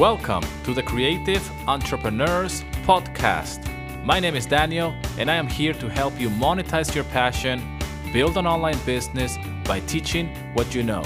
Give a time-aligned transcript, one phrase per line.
[0.00, 3.60] Welcome to the Creative Entrepreneurs Podcast.
[4.02, 7.60] My name is Daniel, and I am here to help you monetize your passion,
[8.10, 9.36] build an online business
[9.66, 11.02] by teaching what you know.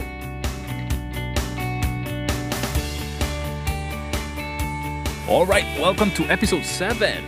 [5.28, 7.24] All right, welcome to episode 7.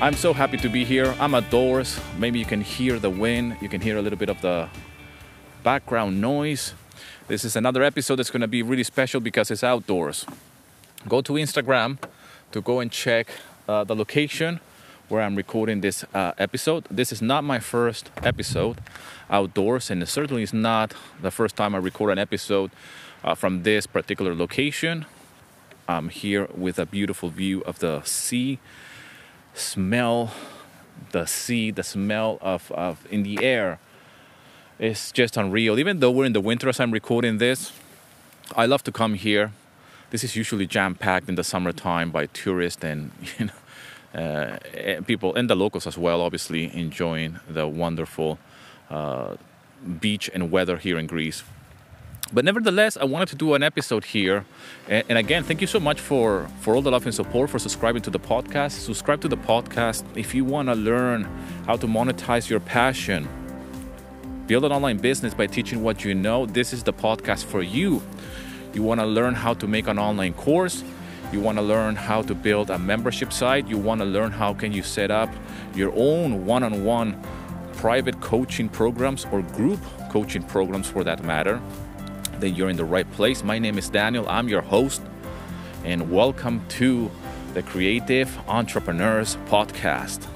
[0.00, 1.14] I'm so happy to be here.
[1.20, 2.00] I'm outdoors.
[2.16, 4.70] Maybe you can hear the wind, you can hear a little bit of the
[5.62, 6.72] background noise.
[7.28, 10.26] This is another episode that's going to be really special because it's outdoors.
[11.08, 11.98] Go to Instagram
[12.50, 13.28] to go and check
[13.68, 14.58] uh, the location
[15.08, 16.84] where I'm recording this uh, episode.
[16.90, 18.78] This is not my first episode
[19.30, 22.72] outdoors, and it certainly is not the first time I record an episode
[23.22, 25.06] uh, from this particular location.
[25.86, 28.58] I'm here with a beautiful view of the sea,
[29.54, 30.32] smell
[31.12, 33.78] the sea, the smell of, of in the air
[34.82, 35.78] it's just unreal.
[35.78, 37.72] Even though we're in the winter as I'm recording this,
[38.56, 39.52] I love to come here.
[40.10, 45.34] This is usually jam packed in the summertime by tourists and you know uh, people
[45.36, 46.20] and the locals as well.
[46.20, 48.40] Obviously enjoying the wonderful
[48.90, 49.36] uh,
[50.00, 51.44] beach and weather here in Greece.
[52.32, 54.46] But nevertheless, I wanted to do an episode here.
[54.88, 57.58] And, and, again, thank you so much for, for all the love and support, for
[57.58, 58.70] subscribing to the podcast.
[58.72, 61.28] Subscribe to the podcast if you want to learn
[61.66, 63.28] how to monetize your passion
[64.46, 68.02] build an online business by teaching what you know, this is the podcast for you.
[68.74, 70.82] You want to learn how to make an online course,
[71.32, 74.52] you want to learn how to build a membership site, you want to learn how
[74.52, 75.30] can you set up
[75.74, 77.22] your own one-on-one
[77.74, 81.60] private coaching programs or group coaching programs for that matter,
[82.40, 83.44] then you're in the right place.
[83.44, 84.28] My name is Daniel.
[84.28, 85.02] I'm your host
[85.84, 87.10] and welcome to
[87.54, 90.26] the Creative Entrepreneurs Podcast.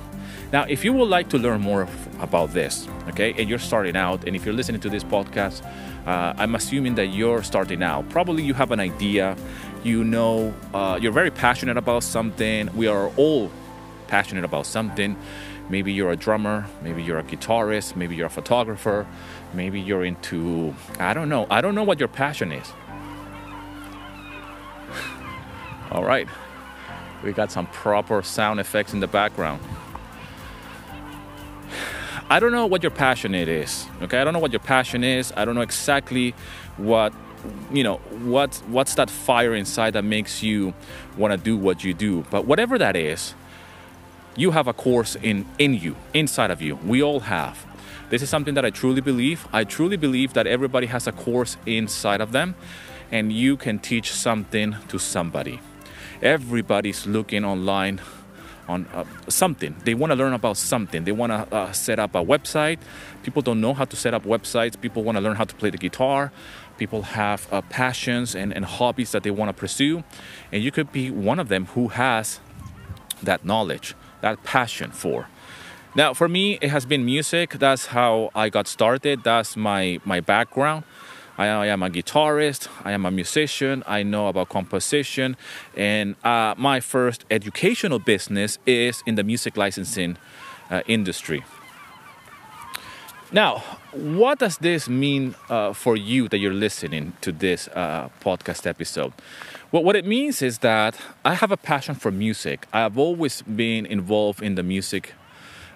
[0.52, 1.89] Now, if you would like to learn more
[2.20, 5.64] about this, okay, and you're starting out, and if you're listening to this podcast,
[6.06, 8.08] uh, I'm assuming that you're starting out.
[8.11, 9.36] Probably you have an idea,
[9.83, 12.70] you know, uh, you're very passionate about something.
[12.77, 13.50] We are all
[14.06, 15.17] passionate about something.
[15.69, 19.05] Maybe you're a drummer, maybe you're a guitarist, maybe you're a photographer,
[19.52, 22.73] maybe you're into, I don't know, I don't know what your passion is.
[25.90, 26.29] all right,
[27.24, 29.61] we got some proper sound effects in the background.
[32.29, 33.87] I don't know what your passion it is.
[34.03, 35.33] Okay, I don't know what your passion is.
[35.37, 36.35] I don't know exactly
[36.77, 37.13] what
[37.73, 40.75] you know what what's that fire inside that makes you
[41.17, 42.25] want to do what you do.
[42.31, 43.35] But whatever that is,
[44.36, 46.75] you have a course in in you, inside of you.
[46.77, 47.65] We all have.
[48.11, 49.47] This is something that I truly believe.
[49.53, 52.57] I truly believe that everybody has a course inside of them
[53.13, 55.61] and you can teach something to somebody.
[56.23, 58.01] Everybody's looking online
[58.69, 59.75] on uh, something.
[59.85, 61.05] They want to learn about something.
[61.05, 62.79] They want to uh, set up a website.
[63.23, 64.81] People don't know how to set up websites.
[64.81, 66.33] People want to learn how to play the guitar.
[66.79, 70.05] People have uh, passions and, and hobbies that they want to pursue.
[70.53, 72.41] And you could be one of them who has
[73.23, 75.29] that knowledge, that passion for.
[75.95, 77.53] Now, for me, it has been music.
[77.53, 79.25] That's how I got started.
[79.25, 80.85] That's my, my background.
[81.39, 85.36] I, I, am a guitarist, I am a musician, I know about composition,
[85.77, 90.17] and uh, my first educational business is in the music licensing
[90.70, 91.45] uh, industry.
[93.33, 93.58] Now,
[93.92, 99.13] what does this mean uh, for you that you're listening to this uh, podcast episode?
[99.73, 102.67] Well, what it means is that I have a passion for music.
[102.73, 105.13] I've always been involved in the music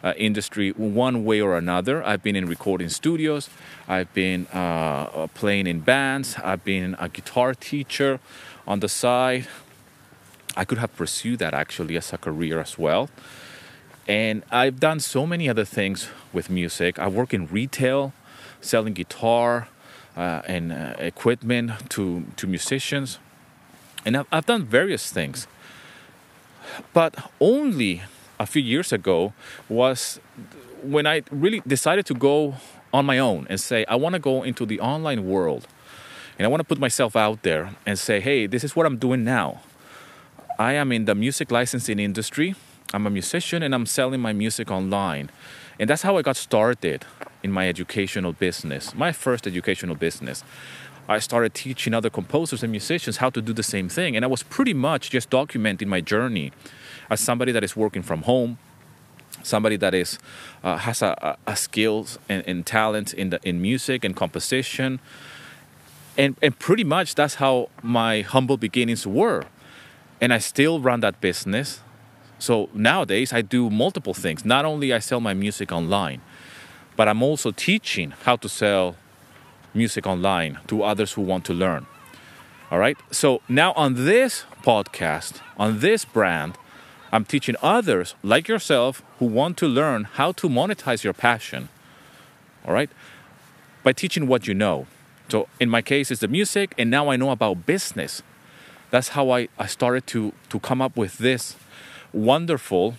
[0.02, 2.04] uh, industry one way or another.
[2.04, 3.50] I've been in recording studios,
[3.88, 8.20] I've been uh, uh, playing in bands, I've been a guitar teacher
[8.66, 9.46] on the side.
[10.56, 13.08] I could have pursued that actually as a career as well.
[14.08, 16.98] And I've done so many other things with music.
[16.98, 18.12] I work in retail,
[18.60, 19.68] selling guitar
[20.16, 23.18] uh, and uh, equipment to, to musicians.
[24.04, 25.46] And I've, I've done various things.
[26.92, 28.02] But only
[28.40, 29.32] a few years ago
[29.68, 30.18] was
[30.82, 32.54] when I really decided to go
[32.92, 35.68] on my own and say, I want to go into the online world
[36.38, 38.96] and I want to put myself out there and say, hey, this is what I'm
[38.96, 39.60] doing now.
[40.58, 42.54] I am in the music licensing industry.
[42.94, 45.30] I'm a musician and I'm selling my music online.
[45.78, 47.04] And that's how I got started
[47.42, 50.42] in my educational business, my first educational business.
[51.08, 54.16] I started teaching other composers and musicians how to do the same thing.
[54.16, 56.52] And I was pretty much just documenting my journey
[57.10, 58.58] as somebody that is working from home,
[59.42, 60.18] somebody that is
[60.62, 65.00] uh, has a, a skills and, and talent in the in music and composition,
[66.16, 69.44] and and pretty much that's how my humble beginnings were,
[70.20, 71.80] and I still run that business.
[72.38, 74.44] So nowadays I do multiple things.
[74.44, 76.22] Not only I sell my music online,
[76.96, 78.96] but I'm also teaching how to sell
[79.74, 81.86] music online to others who want to learn.
[82.70, 82.96] All right.
[83.10, 86.56] So now on this podcast, on this brand,
[87.12, 91.68] I'm teaching others like yourself who want to learn how to monetize your passion.
[92.64, 92.90] All right.
[93.82, 94.86] By teaching what you know.
[95.28, 98.22] So in my case, it's the music, and now I know about business.
[98.90, 101.56] That's how I, I started to, to come up with this
[102.12, 102.96] wonderful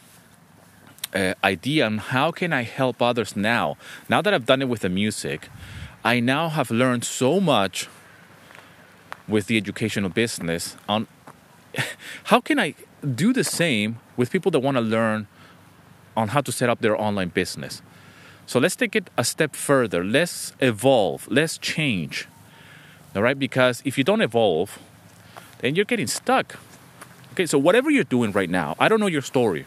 [1.13, 3.77] uh, idea on how can I help others now.
[4.09, 5.49] Now that I've done it with the music,
[6.03, 7.87] I now have learned so much
[9.27, 11.07] with the educational business on
[12.25, 12.75] how can I
[13.15, 15.27] do the same with people that want to learn
[16.17, 17.81] on how to set up their online business.
[18.45, 20.03] So let's take it a step further.
[20.03, 21.27] Let's evolve.
[21.29, 22.27] Let's change.
[23.15, 23.37] All right?
[23.37, 24.79] Because if you don't evolve,
[25.59, 26.57] then you're getting stuck.
[27.33, 29.65] Okay, so whatever you're doing right now, I don't know your story.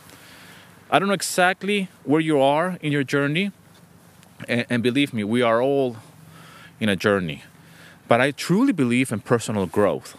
[0.91, 3.53] I don't know exactly where you are in your journey.
[4.47, 5.97] And, and believe me, we are all
[6.81, 7.43] in a journey.
[8.09, 10.17] But I truly believe in personal growth.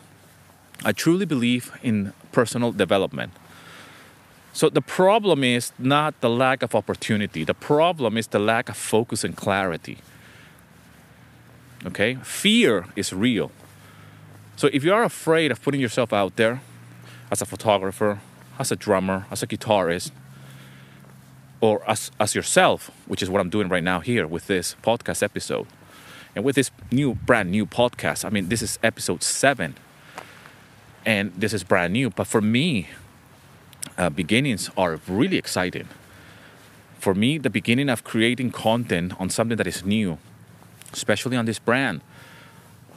[0.84, 3.32] I truly believe in personal development.
[4.54, 8.78] So the problem is not the lack of opportunity, the problem is the lack of
[8.78, 9.98] focus and clarity.
[11.86, 12.16] Okay?
[12.24, 13.52] Fear is real.
[14.56, 16.62] So if you are afraid of putting yourself out there
[17.30, 18.20] as a photographer,
[18.58, 20.12] as a drummer, as a guitarist,
[21.60, 25.22] or as, as yourself, which is what I'm doing right now here with this podcast
[25.22, 25.68] episode,
[26.36, 29.76] and with this new, brand new podcast, I mean, this is episode seven,
[31.06, 32.10] and this is brand new.
[32.10, 32.90] But for me,
[33.98, 35.88] uh, beginnings are really exciting.
[37.00, 40.18] For me, the beginning of creating content on something that is new,
[40.92, 42.02] especially on this brand,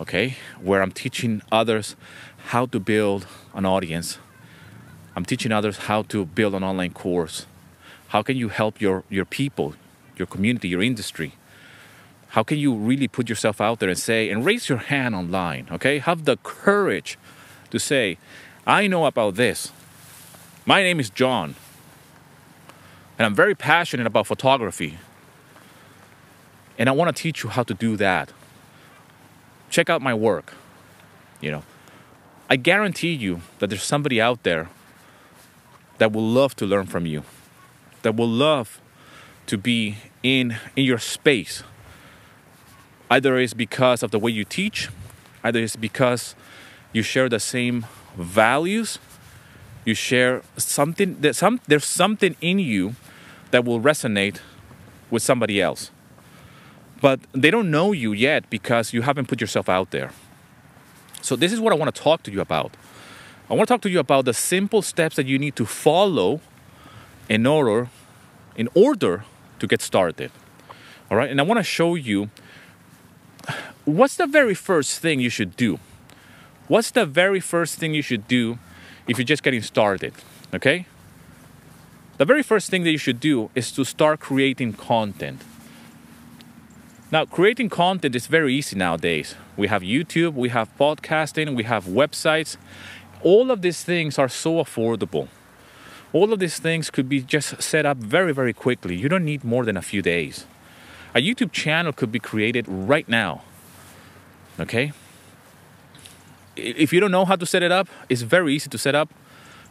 [0.00, 1.94] okay, where I'm teaching others
[2.46, 4.18] how to build an audience.
[5.14, 7.46] I'm teaching others how to build an online course.
[8.08, 9.74] How can you help your, your people,
[10.16, 11.34] your community, your industry?
[12.38, 15.66] How can you really put yourself out there and say, and raise your hand online,
[15.72, 15.98] okay?
[15.98, 17.18] Have the courage
[17.70, 18.16] to say,
[18.64, 19.72] I know about this.
[20.64, 21.56] My name is John,
[23.18, 24.98] and I'm very passionate about photography.
[26.78, 28.30] And I want to teach you how to do that.
[29.68, 30.54] Check out my work.
[31.40, 31.64] You know,
[32.48, 34.68] I guarantee you that there's somebody out there
[35.98, 37.24] that will love to learn from you,
[38.02, 38.80] that will love
[39.46, 41.64] to be in, in your space
[43.10, 44.88] Either it's because of the way you teach,
[45.42, 46.34] either it's because
[46.92, 48.98] you share the same values,
[49.84, 52.94] you share something that some there's something in you
[53.50, 54.40] that will resonate
[55.10, 55.90] with somebody else.
[57.00, 60.10] But they don't know you yet because you haven't put yourself out there.
[61.22, 62.76] So this is what I want to talk to you about.
[63.48, 66.40] I want to talk to you about the simple steps that you need to follow
[67.28, 67.88] in order
[68.56, 69.24] in order
[69.60, 70.30] to get started.
[71.10, 71.30] All right?
[71.30, 72.28] And I want to show you
[73.88, 75.78] what's the very first thing you should do?
[76.66, 78.58] What's the very first thing you should do
[79.06, 80.12] if you're just getting started?
[80.54, 80.86] Okay?
[82.18, 85.42] The very first thing that you should do is to start creating content.
[87.10, 89.34] Now, creating content is very easy nowadays.
[89.56, 92.58] We have YouTube, we have podcasting, we have websites.
[93.22, 95.28] All of these things are so affordable.
[96.12, 98.96] All of these things could be just set up very, very quickly.
[98.96, 100.44] You don't need more than a few days.
[101.14, 103.42] A YouTube channel could be created right now.
[104.60, 104.92] Okay?
[106.56, 109.12] If you don't know how to set it up, it's very easy to set up.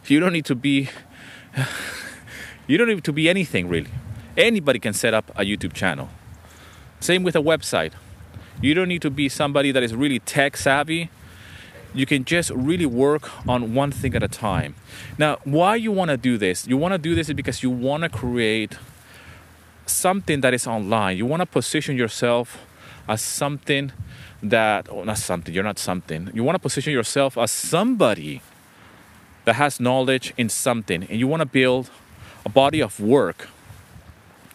[0.06, 0.88] You don't need to be
[2.66, 3.90] you don't need to be anything really.
[4.36, 6.08] Anybody can set up a YouTube channel.
[7.00, 7.92] Same with a website.
[8.60, 11.10] You don't need to be somebody that is really tech savvy.
[11.94, 14.74] You can just really work on one thing at a time.
[15.16, 16.66] Now, why you want to do this?
[16.66, 18.76] You want to do this because you want to create
[19.86, 21.16] something that is online.
[21.16, 22.66] You want to position yourself
[23.08, 23.92] as something
[24.42, 26.30] that, oh, not something, you're not something.
[26.34, 28.42] You want to position yourself as somebody
[29.44, 31.90] that has knowledge in something, and you want to build
[32.44, 33.48] a body of work.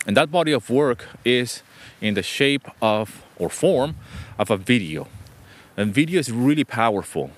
[0.05, 1.63] And that body of work is
[1.99, 3.95] in the shape of or form
[4.37, 5.07] of a video.
[5.75, 7.31] And video is really powerful.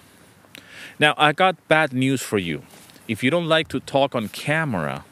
[0.99, 2.63] Now, I got bad news for you.
[3.07, 5.05] If you don't like to talk on camera,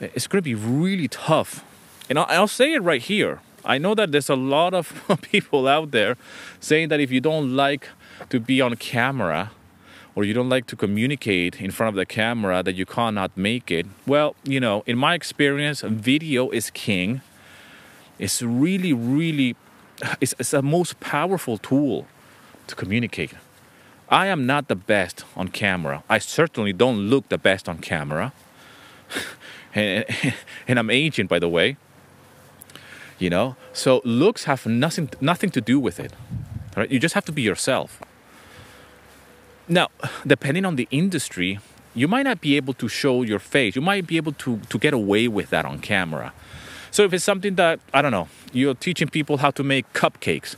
[0.00, 1.64] it's going to be really tough.
[2.08, 3.40] And I'll say it right here.
[3.64, 4.92] I know that there's a lot of
[5.22, 6.16] people out there
[6.60, 7.88] saying that if you don't like
[8.28, 9.50] to be on camera
[10.14, 13.70] or you don't like to communicate in front of the camera that you cannot make
[13.70, 13.86] it.
[14.06, 17.22] Well, you know, in my experience, video is king.
[18.18, 19.56] It's really, really,
[20.20, 22.06] it's, it's the most powerful tool
[22.66, 23.32] to communicate.
[24.08, 26.02] I am not the best on camera.
[26.10, 28.32] I certainly don't look the best on camera.
[29.74, 30.04] and,
[30.68, 31.76] and I'm aging, by the way
[33.22, 36.12] you know so looks have nothing nothing to do with it
[36.76, 38.00] right you just have to be yourself
[39.68, 39.88] now,
[40.26, 41.58] depending on the industry,
[41.94, 43.76] you might not be able to show your face.
[43.76, 46.32] You might be able to, to get away with that on camera.
[46.90, 50.56] So if it's something that, I don't know, you're teaching people how to make cupcakes,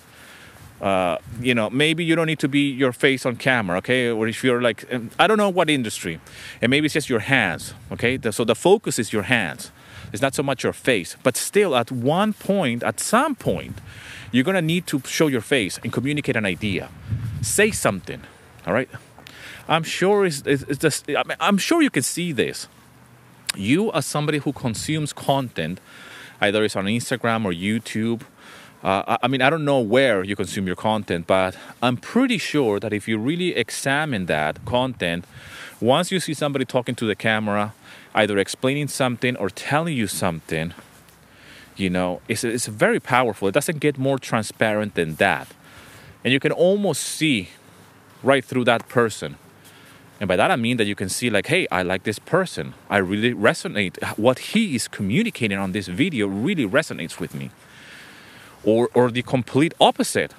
[0.80, 4.10] uh, you know, maybe you don't need to be your face on camera, okay?
[4.10, 4.84] Or if you're like,
[5.18, 6.20] I don't know what industry,
[6.60, 8.18] and maybe it's just your hands, okay?
[8.30, 9.70] So the focus is your hands.
[10.14, 13.78] It's not so much your face, but still, at one point, at some point,
[14.30, 16.88] you're gonna need to show your face and communicate an idea,
[17.42, 18.20] say something,
[18.64, 18.88] all right?
[19.66, 22.68] I'm sure it's, it's, just, I mean, I'm sure you can see this.
[23.56, 25.80] You, as somebody who consumes content,
[26.40, 28.22] either it's on Instagram or YouTube,
[28.84, 32.78] uh, I mean, I don't know where you consume your content, but I'm pretty sure
[32.78, 35.24] that if you really examine that content,
[35.80, 37.74] once you see somebody talking to the camera,
[38.14, 40.72] either explaining something or telling you something,
[41.76, 43.48] you know, it's, it's very powerful.
[43.48, 45.48] It doesn't get more transparent than that.
[46.22, 47.50] And you can almost see
[48.22, 49.36] right through that person.
[50.20, 52.74] And by that I mean that you can see, like, hey, I like this person.
[52.88, 54.02] I really resonate.
[54.16, 57.50] What he is communicating on this video really resonates with me.
[58.62, 60.32] Or, or the complete opposite.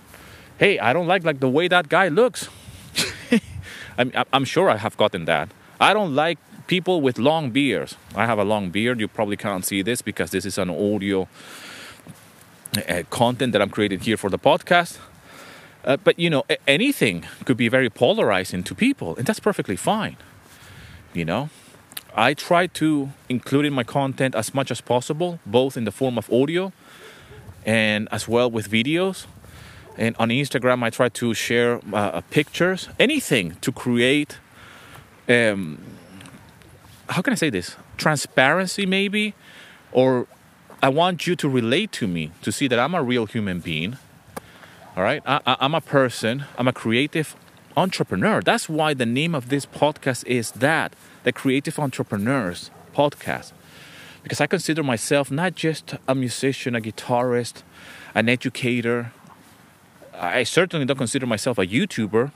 [0.58, 2.48] Hey, I don't like like the way that guy looks.
[3.98, 5.50] I'm, I'm sure I have gotten that.
[5.80, 7.96] I don't like people with long beards.
[8.16, 9.00] I have a long beard.
[9.00, 11.28] You probably can't see this because this is an audio
[12.78, 14.98] uh, content that I'm creating here for the podcast.
[15.84, 20.18] Uh, but you know, anything could be very polarizing to people, and that's perfectly fine.
[21.14, 21.50] You know,
[22.16, 26.18] I try to include in my content as much as possible, both in the form
[26.18, 26.74] of audio
[27.66, 29.26] and as well with videos.
[29.98, 34.38] And on Instagram, I try to share uh, pictures, anything to create.
[35.30, 35.80] Um,
[37.10, 37.76] how can I say this?
[37.98, 39.34] Transparency, maybe,
[39.92, 40.28] or
[40.82, 43.98] I want you to relate to me to see that I'm a real human being
[44.96, 47.36] all right, I, am a person, I'm a creative
[47.76, 48.42] entrepreneur.
[48.42, 50.94] That's why the name of this podcast is that
[51.24, 53.52] the Creative Entrepreneurs Podcast.
[54.24, 57.64] Because I consider myself not just a musician, a guitarist,
[58.16, 59.12] an educator.
[60.14, 62.32] I certainly don't consider myself a YouTuber,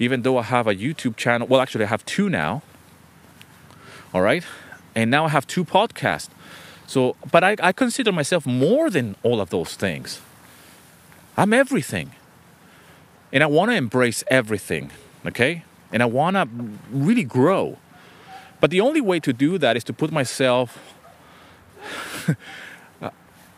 [0.00, 1.46] even though I have a YouTube channel.
[1.46, 2.62] Well, actually, I have two now.
[4.16, 4.44] All right,
[4.94, 6.30] and now I have two podcasts.
[6.86, 10.22] So, but I, I consider myself more than all of those things.
[11.36, 12.12] I'm everything.
[13.30, 14.90] And I want to embrace everything,
[15.26, 15.64] okay?
[15.92, 16.48] And I want to
[16.90, 17.76] really grow.
[18.58, 20.96] But the only way to do that is to put myself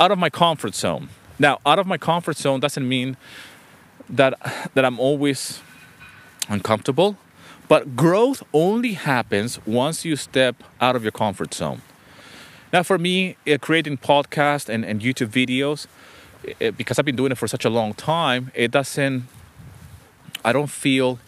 [0.00, 1.08] out of my comfort zone.
[1.38, 3.16] Now, out of my comfort zone doesn't mean
[4.08, 4.34] that
[4.74, 5.60] that I'm always
[6.48, 7.16] uncomfortable,
[7.68, 11.82] but growth only happens once you step out of your comfort zone.
[12.72, 15.86] Now, for me, uh, creating podcasts and, and YouTube videos,
[16.60, 19.24] it, because I've been doing it for such a long time, it doesn't,
[20.44, 21.18] I don't feel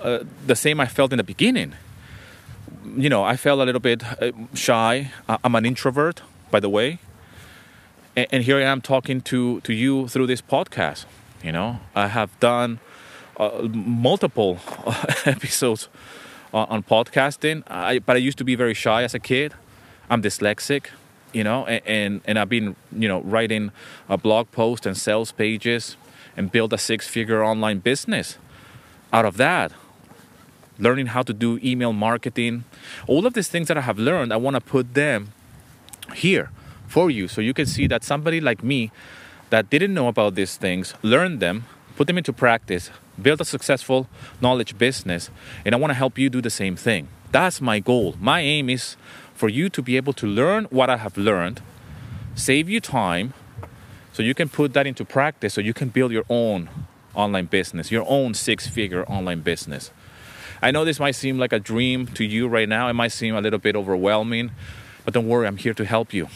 [0.00, 1.74] uh, the same I felt in the beginning.
[2.96, 5.12] You know, I felt a little bit uh, shy.
[5.28, 6.98] I'm an introvert, by the way.
[8.16, 11.04] And, and here I am talking to, to you through this podcast.
[11.42, 12.80] You know, I have done
[13.38, 15.88] uh, multiple uh, episodes
[16.52, 19.54] on, on podcasting, I, but I used to be very shy as a kid.
[20.08, 20.86] I'm dyslexic
[21.36, 23.70] you know, and, and, and I've been, you know, writing
[24.08, 25.96] a blog post and sales pages
[26.34, 28.38] and build a six figure online business
[29.12, 29.72] out of that.
[30.78, 32.64] Learning how to do email marketing,
[33.06, 35.32] all of these things that I have learned, I want to put them
[36.14, 36.50] here
[36.86, 38.90] for you so you can see that somebody like me
[39.50, 41.66] that didn't know about these things learned them,
[41.96, 42.90] put them into practice,
[43.20, 44.08] build a successful
[44.40, 45.30] knowledge business,
[45.64, 47.08] and I want to help you do the same thing.
[47.32, 48.14] That's my goal.
[48.20, 48.96] My aim is
[49.34, 51.60] for you to be able to learn what I have learned,
[52.34, 53.34] save you time,
[54.12, 56.70] so you can put that into practice so you can build your own
[57.14, 59.90] online business, your own six figure online business.
[60.62, 63.34] I know this might seem like a dream to you right now, it might seem
[63.34, 64.52] a little bit overwhelming,
[65.04, 66.28] but don't worry, I'm here to help you.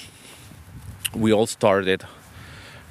[1.14, 2.04] We all started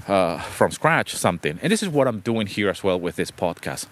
[0.10, 3.32] uh, from scratch something, and this is what I'm doing here as well with this
[3.32, 3.88] podcast.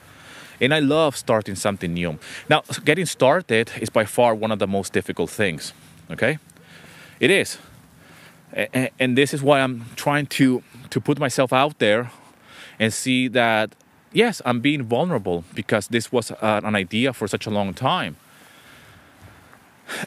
[0.59, 2.17] And I love starting something new.
[2.49, 5.71] Now, getting started is by far one of the most difficult things
[6.09, 6.39] Okay?
[7.19, 7.57] It is.
[8.99, 12.11] And, this is why I'm trying to, to put myself out there
[12.79, 13.75] and see that,
[14.13, 18.15] yes, I'm being vulnerable because this was uh, an idea for such a long time.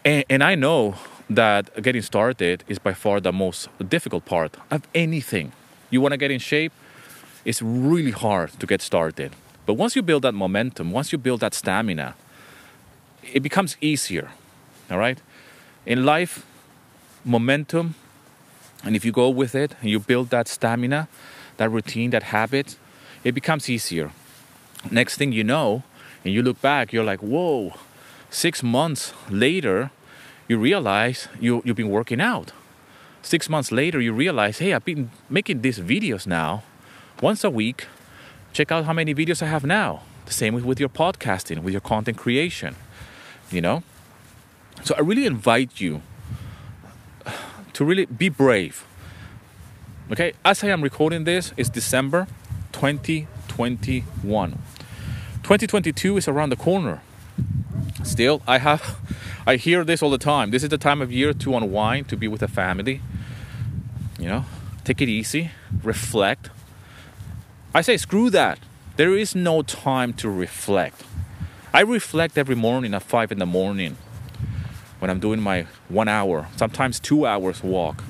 [0.04, 0.94] And, and I know
[1.28, 5.52] that getting started is by far the most difficult part of anything.
[5.90, 6.72] You want to get in shape,
[7.44, 9.32] it's really hard to get started.
[9.66, 12.14] But once you build that momentum, once you build that stamina,
[13.32, 14.30] it becomes easier.
[14.90, 15.20] All right?
[15.86, 16.44] in life,
[17.24, 17.94] momentum,
[18.84, 21.08] and if you go with it and you build that stamina,
[21.56, 22.76] that routine, that habit,
[23.24, 24.12] it becomes easier.
[24.90, 25.82] Next thing you know,
[26.22, 27.72] And you look back, you're like, whoa,
[28.28, 29.90] six months later,
[30.48, 32.52] you realize you, you've been working out.
[33.22, 36.62] Six months later, you realize, hey, I've been making these videos now
[37.20, 37.86] once a week.
[38.52, 40.02] Check out how many videos I have now.
[40.26, 42.76] The same with your podcasting, with your content creation,
[43.50, 43.82] you know?
[44.84, 46.02] So I really invite you
[47.74, 48.86] to really be brave.
[50.10, 52.26] Okay, as I am recording this, it's December
[52.72, 54.50] 2021.
[55.42, 57.00] 2022 is around the corner.
[58.02, 58.98] Still, I have
[59.46, 60.50] I hear this all the time.
[60.50, 63.00] This is the time of year to unwind, to be with the family.
[64.20, 64.44] You know,
[64.84, 65.50] take it easy,
[65.82, 66.50] reflect.
[67.74, 68.58] I say screw that.
[68.96, 71.02] There is no time to reflect.
[71.72, 73.96] I reflect every morning at 5 in the morning
[74.98, 78.04] when I'm doing my one hour, sometimes two hours walk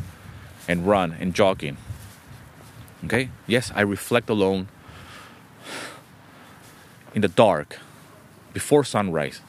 [0.67, 1.77] and run and jogging.
[3.05, 3.31] Okay?
[3.47, 4.69] Yes, I reflect alone
[7.15, 7.79] in the dark
[8.53, 9.41] before sunrise.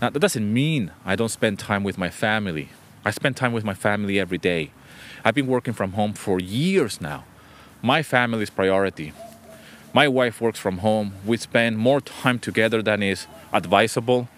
[0.00, 2.68] Now, that doesn't mean I don't spend time with my family.
[3.04, 4.70] I spend time with my family every day.
[5.24, 7.24] I've been working from home for years now.
[7.82, 9.12] My family is priority.
[9.92, 11.14] My wife works from home.
[11.26, 14.28] We spend more time together than is advisable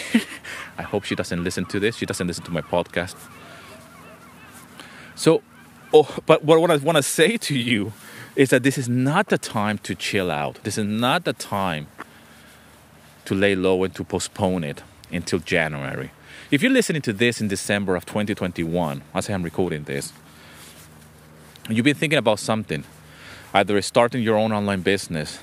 [0.78, 1.96] I hope she doesn't listen to this.
[1.96, 3.16] She doesn't listen to my podcast.
[5.14, 5.42] So,
[5.92, 7.92] oh, but what I want to say to you
[8.34, 10.58] is that this is not the time to chill out.
[10.64, 11.86] This is not the time
[13.26, 16.10] to lay low and to postpone it until January.
[16.52, 20.12] If you're listening to this in December of 2021, as I am recording this,
[21.70, 22.84] you've been thinking about something,
[23.54, 25.38] either starting your own online business,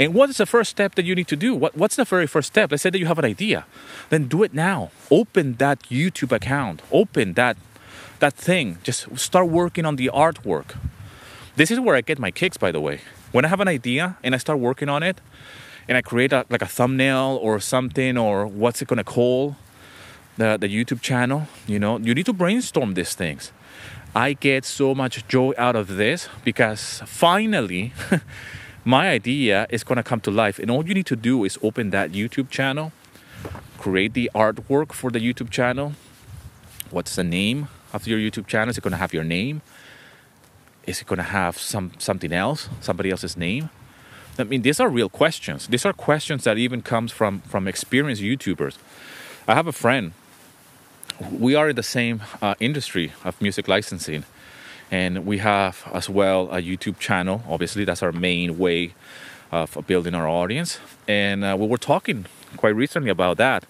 [0.00, 1.54] and what is the first step that you need to do?
[1.54, 2.72] What, what's the very first step?
[2.72, 3.66] Let's say that you have an idea.
[4.10, 4.90] Then do it now.
[5.12, 6.82] Open that YouTube account.
[6.90, 7.56] Open that
[8.18, 8.78] that thing.
[8.82, 10.76] Just start working on the artwork.
[11.54, 13.02] This is where I get my kicks, by the way.
[13.30, 15.20] When I have an idea and I start working on it,
[15.86, 19.56] and I create a, like a thumbnail or something, or what's it gonna call
[20.36, 21.46] the the YouTube channel?
[21.66, 23.52] You know, you need to brainstorm these things.
[24.14, 27.92] I get so much joy out of this because finally.
[28.84, 30.58] my idea is going to come to life.
[30.58, 32.92] And all you need to do is open that YouTube channel,
[33.78, 35.92] create the artwork for the YouTube channel.
[36.90, 38.70] What's the name of your YouTube channel?
[38.70, 39.62] Is it going to have your name?
[40.86, 43.70] Is it going to have some something else, somebody else's name?
[44.38, 45.68] I mean, these are real questions.
[45.68, 48.78] These are questions that even comes from from experienced YouTubers.
[49.46, 50.12] I have a friend.
[51.30, 54.24] We are in the same uh, industry of music licensing,
[54.90, 57.42] and we have as well a YouTube channel.
[57.48, 58.94] Obviously, that's our main way
[59.50, 60.80] of building our audience.
[61.06, 63.64] And uh, we were talking quite recently about that.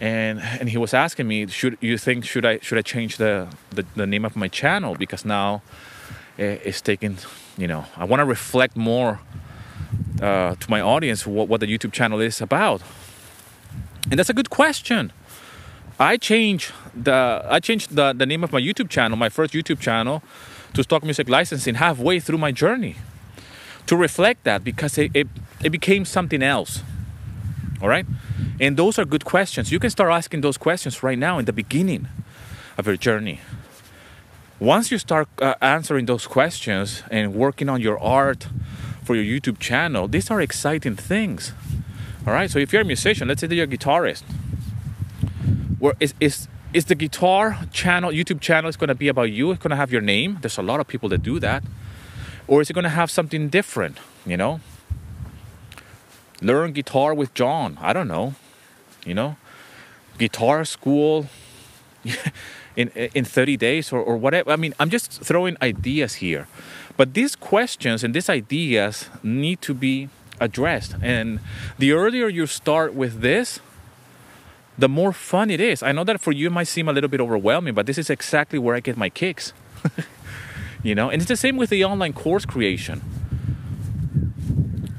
[0.00, 3.46] And and he was asking me, should you think should I should I change the
[3.70, 5.62] the, the name of my channel because now
[6.38, 7.18] eh, it's taking
[7.56, 9.20] you know I want to reflect more
[10.20, 12.82] uh, to my audience what, what the YouTube channel is about.
[14.10, 15.12] And that's a good question.
[15.98, 19.80] I changed the I changed the, the name of my YouTube channel, my first YouTube
[19.80, 20.22] channel,
[20.74, 22.96] to Stock Music Licensing halfway through my journey
[23.86, 25.28] to reflect that because it, it,
[25.62, 26.82] it became something else.
[27.80, 28.06] All right?
[28.60, 29.70] And those are good questions.
[29.70, 32.08] You can start asking those questions right now in the beginning
[32.78, 33.40] of your journey.
[34.58, 38.48] Once you start uh, answering those questions and working on your art
[39.04, 41.52] for your YouTube channel, these are exciting things.
[42.26, 42.50] All right?
[42.50, 44.22] So if you're a musician, let's say that you're a guitarist,
[45.84, 49.50] where is is is the guitar channel youtube channel is going to be about you.
[49.50, 50.38] It's going to have your name.
[50.40, 51.62] There's a lot of people that do that.
[52.48, 54.60] Or is it going to have something different you know?
[56.40, 57.76] Learn guitar with john.
[57.82, 58.34] I don't know
[59.04, 59.36] you know?
[60.16, 61.26] Guitar school
[62.76, 64.50] in in 30 days or, or whatever.
[64.52, 66.48] I mean i'm just throwing ideas here.
[66.96, 70.08] But these questions and these ideas need to be
[70.40, 70.96] addressed.
[71.02, 71.40] And
[71.78, 73.60] the earlier you start with this
[74.76, 75.82] the more fun it is.
[75.82, 78.10] I know that for you it might seem a little bit overwhelming, but this is
[78.10, 79.52] exactly where I get my kicks.
[80.82, 83.02] you know, and it's the same with the online course creation.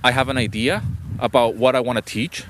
[0.03, 0.83] I have an idea
[1.19, 2.45] about what I want to teach,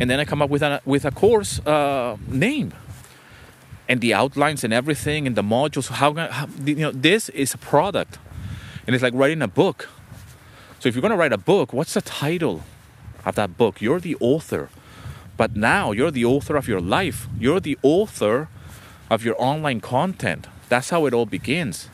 [0.00, 2.72] and then I come up with a with a course uh, name,
[3.88, 5.88] and the outlines and everything, and the modules.
[5.88, 8.18] How, how you know this is a product,
[8.86, 9.88] and it's like writing a book.
[10.78, 12.62] So if you're going to write a book, what's the title
[13.24, 13.80] of that book?
[13.80, 14.68] You're the author
[15.36, 17.28] but now you're the author of your life.
[17.38, 18.48] You're the author
[19.10, 20.46] of your online content.
[20.68, 21.88] That's how it all begins.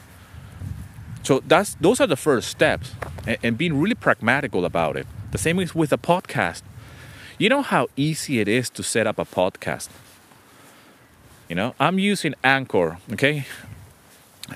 [1.22, 2.92] So that's those are the first steps,
[3.26, 5.06] and, and being really pragmatical about it.
[5.32, 6.62] The same is with a podcast.
[7.38, 9.88] You know how easy it is to set up a podcast.
[11.48, 12.98] You know, I'm using Anchor.
[13.12, 13.46] Okay,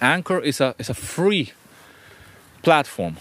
[0.00, 1.52] Anchor is a is a free
[2.62, 3.16] platform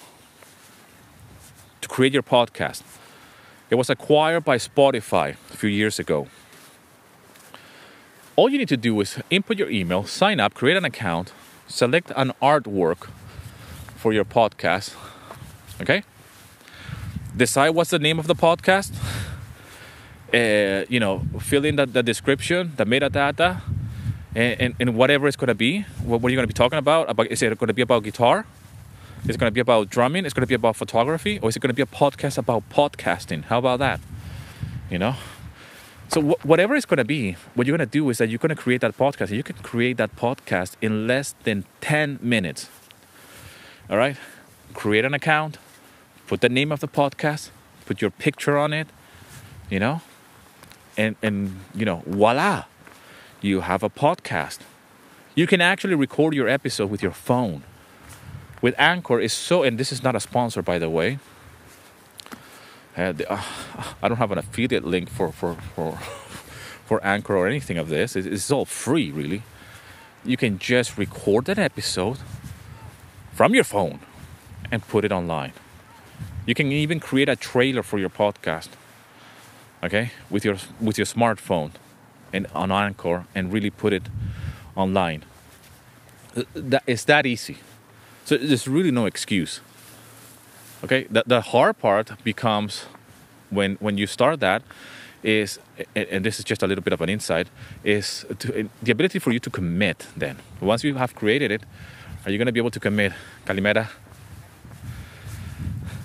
[1.82, 2.82] to create your podcast
[3.74, 6.28] It was acquired by Spotify a few years ago.
[8.36, 11.34] All you need to do is input your email, sign up, create an account,
[11.68, 13.10] select an artwork
[13.96, 14.94] for your podcast.
[15.82, 16.04] Okay?
[17.36, 18.94] Decide what's the name of the podcast.
[20.32, 23.62] Uh, you know, fill in the, the description, the metadata,
[24.36, 25.82] and, and, and whatever it's going to be.
[26.04, 27.10] What, what are you going to be talking about?
[27.10, 28.46] About is it going to be about guitar?
[29.26, 30.26] Is it going to be about drumming?
[30.26, 31.40] Is it going to be about photography?
[31.40, 33.46] Or is it going to be a podcast about podcasting?
[33.46, 34.02] How about that?
[34.90, 35.16] You know?
[36.10, 38.38] So, wh- whatever it's going to be, what you're going to do is that you're
[38.38, 39.30] going to create that podcast.
[39.30, 42.70] You can create that podcast in less than 10 minutes.
[43.90, 44.18] All right?
[44.74, 45.58] Create an account,
[46.28, 47.50] put the name of the podcast,
[47.86, 48.88] put your picture on it,
[49.70, 50.02] you know?
[50.98, 52.66] And, and you know, voila,
[53.42, 54.60] you have a podcast.
[55.34, 57.64] You can actually record your episode with your phone
[58.64, 61.20] with Anchor is so, and this is not a sponsor, by the way.
[62.96, 63.42] Uh, the, uh,
[64.02, 65.98] I don't have an affiliate link for for for
[66.88, 68.16] for Anchor or anything of this.
[68.16, 69.44] It's, it's all free, really.
[70.24, 72.20] You can just record an episode
[73.34, 74.00] from your phone
[74.72, 75.52] and put it online.
[76.46, 78.70] You can even create a trailer for your podcast.
[79.84, 81.72] Okay, with your with your smartphone
[82.32, 84.04] and on Anchor and really put it
[84.78, 85.24] online.
[86.56, 87.58] That it's that easy.
[88.26, 89.60] So there's really no excuse.
[90.84, 92.86] Okay, the, the hard part becomes
[93.50, 94.64] when when you start that
[95.24, 95.60] is
[95.96, 97.48] and this is just a little bit of an insight
[97.84, 100.38] is to, the ability for you to commit then.
[100.60, 101.64] Once you have created it
[102.26, 103.14] are you going to be able to commit
[103.46, 103.90] calimera?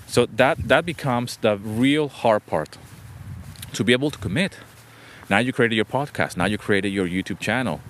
[0.07, 2.77] So that that becomes the real hard part
[3.73, 4.57] to be able to commit.
[5.29, 6.37] Now you created your podcast.
[6.37, 7.81] Now you created your youtube channel.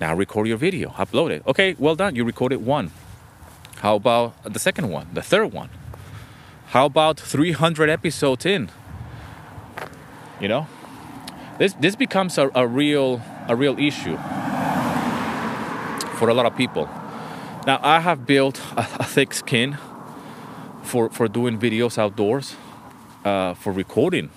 [0.00, 0.90] Now record your video.
[0.90, 1.42] Upload it.
[1.46, 2.14] Okay well done.
[2.16, 2.90] You recorded one
[3.80, 5.70] how about the second one, the third one?
[6.68, 8.70] How about 300 episodes in?
[10.40, 10.66] You know,
[11.58, 14.16] this this becomes a, a real a real issue
[16.16, 16.88] for a lot of people.
[17.66, 19.78] Now I have built a, a thick skin
[20.82, 22.56] for for doing videos outdoors,
[23.24, 24.30] uh, for recording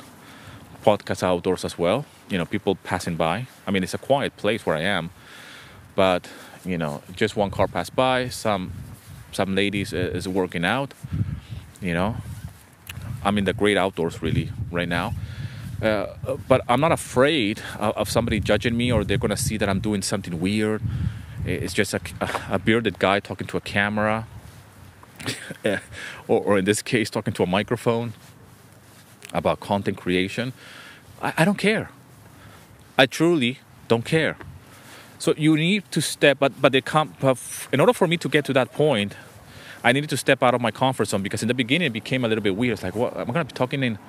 [0.85, 2.05] podcasts outdoors as well.
[2.29, 3.47] You know, people passing by.
[3.65, 5.09] I mean, it's a quiet place where I am,
[5.95, 6.29] but
[6.65, 8.71] you know, just one car passed by, some
[9.31, 10.93] some ladies is working out.
[11.81, 12.17] You know,
[13.23, 15.13] I'm in the great outdoors really right now.
[15.81, 16.07] Uh,
[16.47, 19.79] but I'm not afraid of, of, somebody judging me or they're gonna see that I'm
[19.79, 20.81] doing something weird.
[21.45, 22.01] It's just a,
[22.49, 24.27] a bearded guy talking to a camera,
[25.65, 25.79] or,
[26.27, 28.11] or, in this case, talking to a microphone
[29.33, 30.51] about content creation.
[31.21, 31.91] I, I don't care.
[32.97, 34.35] I truly don't care.
[35.19, 37.37] So you need to step, but but, they come, but
[37.71, 39.15] in order for me to get to that point,
[39.83, 42.25] I needed to step out of my comfort zone because in the beginning it became
[42.25, 42.73] a little bit weird.
[42.73, 43.15] It's like, what?
[43.15, 43.99] Am I gonna be talking in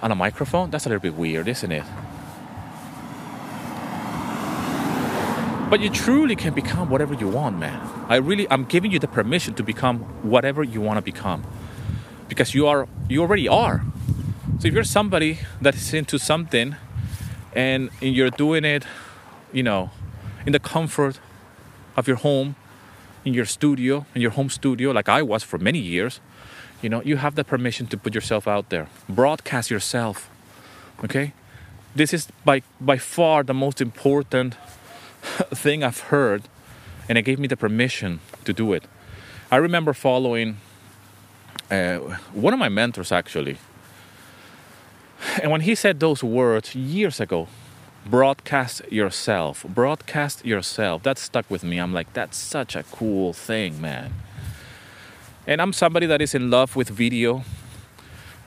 [0.00, 0.70] on a microphone?
[0.70, 1.84] That's a little bit weird, isn't it?
[5.68, 7.80] But you truly can become whatever you want, man.
[8.08, 11.44] I really, I'm giving you the permission to become whatever you want to become,
[12.28, 13.82] because you are, you already are.
[14.58, 16.76] So if you're somebody that is into something,
[17.54, 18.84] and you're doing it,
[19.52, 19.90] you know,
[20.46, 21.20] in the comfort
[21.96, 22.56] of your home,
[23.24, 26.20] in your studio, in your home studio, like I was for many years,
[26.82, 28.88] you know, you have the permission to put yourself out there.
[29.08, 30.28] Broadcast yourself.
[31.04, 31.32] Okay?
[31.94, 34.54] This is by by far the most important
[35.54, 36.42] thing I've heard,
[37.08, 38.84] and it gave me the permission to do it.
[39.50, 40.56] I remember following
[41.70, 41.98] uh,
[42.32, 43.58] one of my mentors actually,
[45.42, 47.46] and when he said those words years ago,
[48.06, 49.64] broadcast yourself.
[49.68, 51.02] Broadcast yourself.
[51.02, 51.78] That stuck with me.
[51.78, 54.12] I'm like that's such a cool thing man.
[55.46, 57.44] And i'm somebody that is in love with video.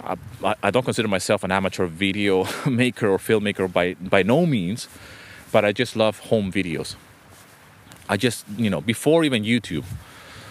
[0.04, 4.88] I, I don't consider myself an amateur video maker or filmmaker by by no means
[5.52, 6.96] but i just love home videos.
[8.10, 9.86] I just you know before even youtube.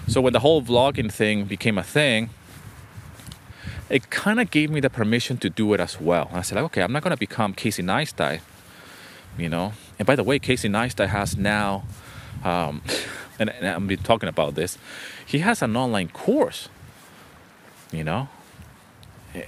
[0.08, 2.30] So when the whole vlogging thing became a thing
[3.90, 6.30] it kind of gave me the permission to do it as well.
[6.32, 8.40] I said, like, okay, I'm not going to become Casey Neistat
[9.38, 9.72] you know.
[9.98, 11.84] And by the way, Casey Neistat has now,
[12.42, 12.82] um,
[13.38, 14.78] and, and I've been talking about this,
[15.24, 16.68] he has an online course,
[17.92, 18.28] you know.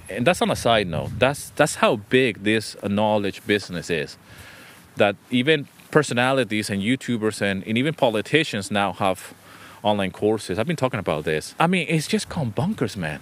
[0.08, 1.10] And that's on a side note.
[1.18, 4.16] That's that's how big this knowledge business is.
[4.96, 9.32] That even personalities and YouTubers and, and even politicians now have
[9.84, 10.58] online courses.
[10.58, 11.54] I've been talking about this.
[11.60, 13.20] I mean, it's just gone bonkers, man.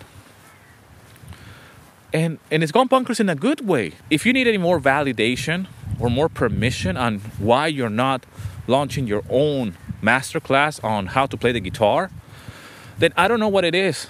[2.15, 3.93] And and it's gone bonkers in a good way.
[4.09, 5.67] If you need any more validation
[5.99, 8.25] or more permission on why you're not
[8.67, 12.11] launching your own masterclass on how to play the guitar,
[12.99, 14.07] then I don't know what it is.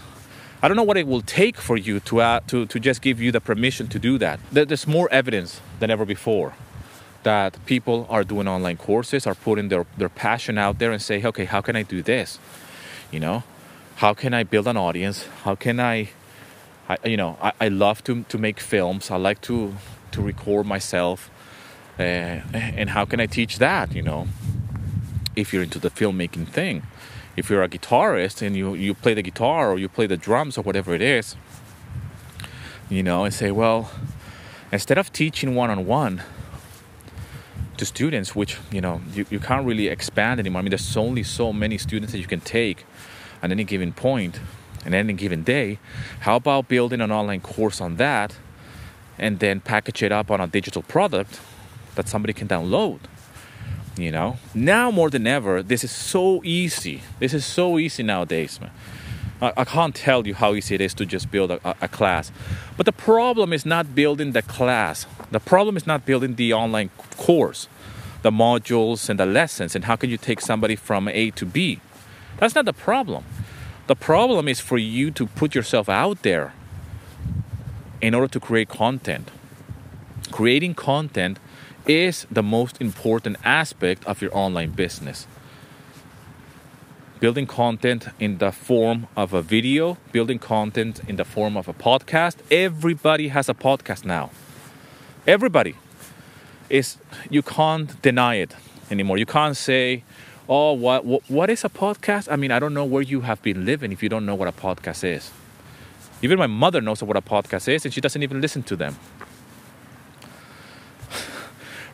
[0.62, 3.20] I don't know what it will take for you to, uh, to, to just give
[3.20, 4.40] you the permission to do that.
[4.50, 6.54] There's more evidence than ever before
[7.22, 11.22] that people are doing online courses, are putting their, their passion out there and say,
[11.22, 12.38] okay, how can I do this?
[13.10, 13.42] You know,
[13.96, 15.26] how can I build an audience?
[15.42, 16.10] How can I,
[16.88, 19.10] I you know, I, I love to, to make films.
[19.10, 19.74] I like to,
[20.12, 21.30] to record myself.
[21.98, 22.02] Uh,
[22.52, 24.26] and how can I teach that, you know,
[25.36, 26.82] if you're into the filmmaking thing?
[27.36, 30.56] if you're a guitarist and you, you play the guitar or you play the drums
[30.56, 31.36] or whatever it is,
[32.88, 33.90] you know, and say, well,
[34.70, 36.22] instead of teaching one on one
[37.76, 40.60] to students, which, you know, you, you can't really expand anymore.
[40.60, 42.86] I mean, there's only so many students that you can take
[43.42, 44.38] at any given point
[44.84, 45.78] and any given day.
[46.20, 48.36] How about building an online course on that
[49.18, 51.40] and then package it up on a digital product
[51.94, 53.00] that somebody can download?
[53.96, 54.38] you know?
[54.54, 57.02] Now more than ever this is so easy.
[57.18, 58.70] This is so easy nowadays man.
[59.40, 61.88] I, I can't tell you how easy it is to just build a, a, a
[61.88, 62.32] class.
[62.76, 65.06] But the problem is not building the class.
[65.30, 67.68] The problem is not building the online course
[68.22, 71.80] the modules and the lessons and how can you take somebody from a to b?
[72.38, 73.24] That's not the problem.
[73.86, 76.54] The problem is for you to put yourself out there
[78.00, 79.30] in order to create content.
[80.30, 81.38] Creating content
[81.86, 85.26] is the most important aspect of your online business.
[87.20, 91.72] Building content in the form of a video, building content in the form of a
[91.72, 92.36] podcast.
[92.50, 94.30] Everybody has a podcast now.
[95.26, 95.74] Everybody
[96.68, 96.98] is
[97.30, 98.54] you can't deny it
[98.90, 99.16] anymore.
[99.16, 100.04] You can't say,
[100.48, 103.40] "Oh, what, what what is a podcast?" I mean, I don't know where you have
[103.42, 105.30] been living if you don't know what a podcast is.
[106.20, 108.96] Even my mother knows what a podcast is, and she doesn't even listen to them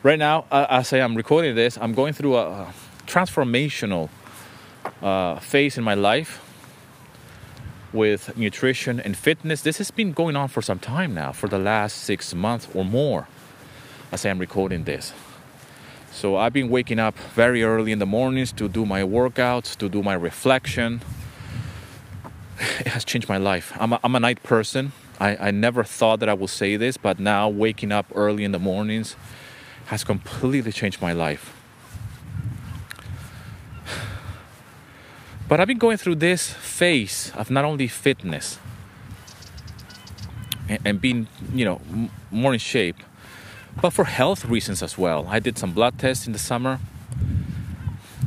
[0.03, 2.73] right now, uh, as I am recording this, I'm going through a,
[3.07, 4.09] transformational
[5.01, 6.39] uh, phase in my life
[7.91, 9.61] with nutrition and fitness.
[9.61, 12.85] This has been going on for some time now, for the last six months or
[12.85, 13.27] more,
[14.13, 15.11] as I am recording this.
[16.13, 19.89] So I've been waking up very early in the mornings to do my workouts, to
[19.89, 21.01] do my reflection.
[22.79, 23.73] It has changed my life.
[23.77, 24.93] I'm a, I'm a night person.
[25.19, 28.51] I, I never thought that I would say this, but now waking up early in
[28.51, 29.15] the mornings
[29.91, 31.53] has completely changed my life.
[35.49, 38.57] But I've been going through this phase of not only fitness
[40.85, 41.81] and, being, you know,
[42.31, 42.95] more in shape,
[43.81, 45.27] but for health reasons as well.
[45.27, 46.79] I did some blood tests in the summer,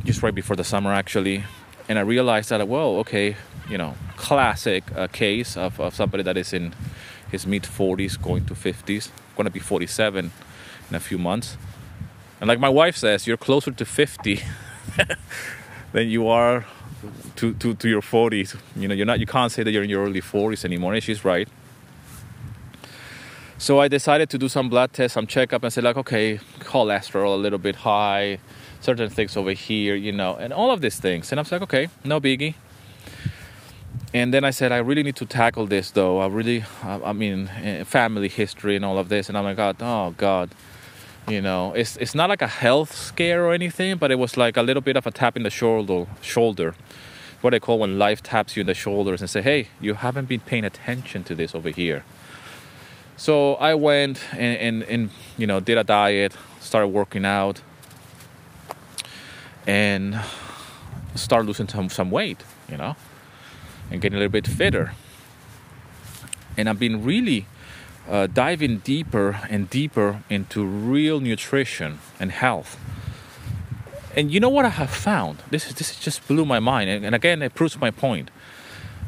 [0.03, 1.45] just right before the summer actually,
[1.89, 6.37] and I realized that, well, okay, you know, classic uh, case of, of somebody that
[6.37, 6.75] is in
[7.31, 10.29] his mid 40s going to 50s, going to be 47
[10.89, 11.57] in a few months.
[12.39, 14.41] And like my wife says, you're closer to 50
[15.93, 16.65] than you are
[17.37, 18.57] to, to, to your 40s.
[18.75, 20.93] You know, you're not, you can't say that you're in your early 40s anymore.
[20.93, 21.47] And she's right.
[23.57, 27.33] So I decided to do some blood tests, some checkup, and say like, okay, cholesterol
[27.33, 28.39] a little bit high,
[28.81, 31.31] certain things over here, you know, and all of these things.
[31.31, 32.55] And I was like, okay, no biggie.
[34.13, 36.19] And then I said, I really need to tackle this, though.
[36.19, 39.29] I really, I mean, eh, family history and all of this.
[39.29, 40.51] And I'm like, God, oh God,
[41.27, 44.57] you know it's it's not like a health scare or anything but it was like
[44.57, 46.75] a little bit of a tap in the shoulder shoulder.
[47.41, 50.27] What I call when life taps you in the shoulders and say hey you haven't
[50.27, 52.03] been paying attention to this over here.
[53.17, 57.61] So I went and, and, and you know did a diet started working out
[59.67, 60.19] and
[61.15, 62.95] start losing some, some weight you know
[63.91, 64.93] and getting a little bit fitter.
[66.57, 67.47] And I've been really
[68.09, 72.77] uh, diving deeper and deeper into real nutrition and health.
[74.15, 75.39] And you know what I have found?
[75.49, 78.31] This is, this just blew my mind, and, and again, it proves my point.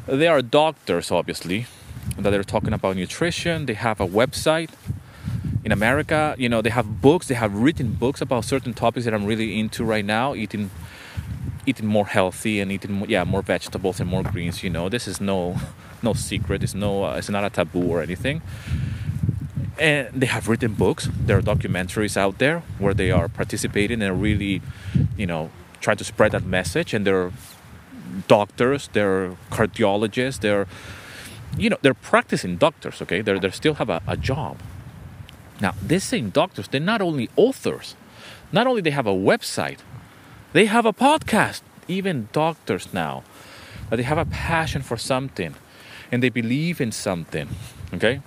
[0.06, 1.66] There are doctors, obviously,
[2.18, 3.66] that are talking about nutrition.
[3.66, 4.70] They have a website
[5.64, 6.34] in America.
[6.38, 7.28] You know, they have books.
[7.28, 10.34] They have written books about certain topics that I'm really into right now.
[10.34, 10.70] Eating,
[11.68, 14.64] eating more healthy and eating, yeah, more vegetables and more greens.
[14.64, 15.56] You know, this is no,
[16.02, 16.62] no secret.
[16.62, 18.40] It's no, uh, it's not a taboo or anything.
[19.78, 21.08] And they have written books.
[21.26, 24.60] There are documentaries out there where they are participating and really
[25.16, 25.50] you know
[25.80, 26.94] trying to spread that message.
[26.94, 27.30] And they're
[28.26, 30.66] doctors they're cardiologists they're
[31.56, 33.20] you know they're practicing doctors okay?
[33.20, 34.56] They they still have a, a job.
[35.60, 37.94] Now these same doctors they're not only authors.
[38.50, 39.78] Not only they have a website
[40.52, 43.22] they have a podcast even doctors now
[43.90, 45.54] but they have a passion for something
[46.12, 47.48] and they believe in something
[47.92, 48.20] okay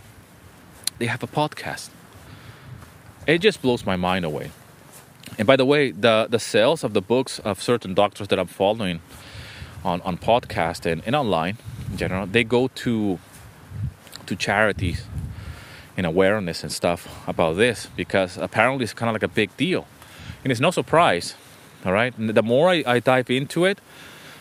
[1.02, 1.90] they have a podcast.
[3.26, 4.52] It just blows my mind away.
[5.40, 8.46] And by the way, the, the sales of the books of certain doctors that I'm
[8.46, 9.02] following
[9.84, 11.58] on, on podcast and, and online,
[11.90, 13.18] in general, they go to
[14.28, 15.06] to charities
[15.98, 19.88] and awareness and stuff about this because apparently it's kind of like a big deal.
[20.44, 21.34] And it's no surprise,
[21.86, 22.18] all right?
[22.18, 23.80] And the more I, I dive into it,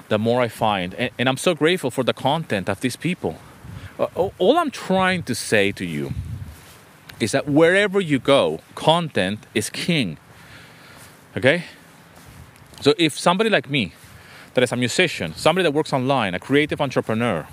[0.09, 0.95] the more I find.
[0.95, 3.39] And, and I'm so grateful for the content of these people.
[3.99, 6.13] Uh, all I'm trying to say to you
[7.21, 10.19] is that wherever you go, content is king.
[11.37, 11.65] Okay?
[12.81, 13.93] So if somebody like me,
[14.55, 17.47] that is a musician, somebody that works online, a creative entrepreneur,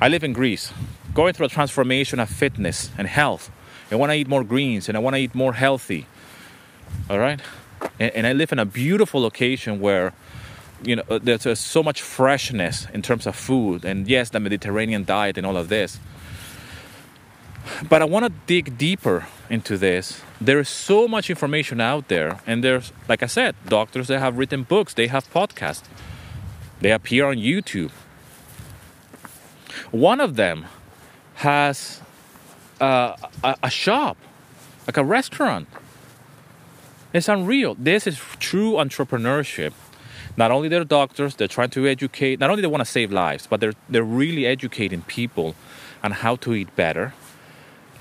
[0.00, 0.72] I live in Greece,
[1.14, 3.50] going through a transformation of fitness and health.
[3.90, 6.06] I want to eat more greens and I want to eat more healthy.
[7.08, 7.40] All right?
[8.00, 10.12] And, and I live in a beautiful location where
[10.82, 15.04] you know there's uh, so much freshness in terms of food and yes the mediterranean
[15.04, 16.00] diet and all of this.
[17.88, 20.22] But i want to dig deeper into this.
[20.40, 24.38] There is so much information out there and there's like i said doctors that have
[24.38, 25.84] written books they have podcasts.
[26.80, 27.92] They appear on youtube.
[29.90, 30.66] One of them
[31.34, 32.00] has
[32.80, 34.16] uh, a, a shop,
[34.86, 35.68] like a restaurant.
[37.12, 37.74] It's unreal.
[37.78, 39.72] This is true entrepreneurship.
[40.36, 42.38] Not only they're doctors, they're trying to educate.
[42.38, 45.56] Not only they want to save lives, but they're they're really educating people
[46.04, 47.14] on how to eat better.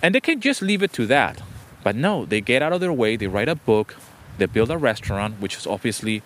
[0.01, 1.41] And they can just leave it to that.
[1.83, 3.15] But no, they get out of their way.
[3.15, 3.95] They write a book.
[4.37, 6.21] They build a restaurant, which is obviously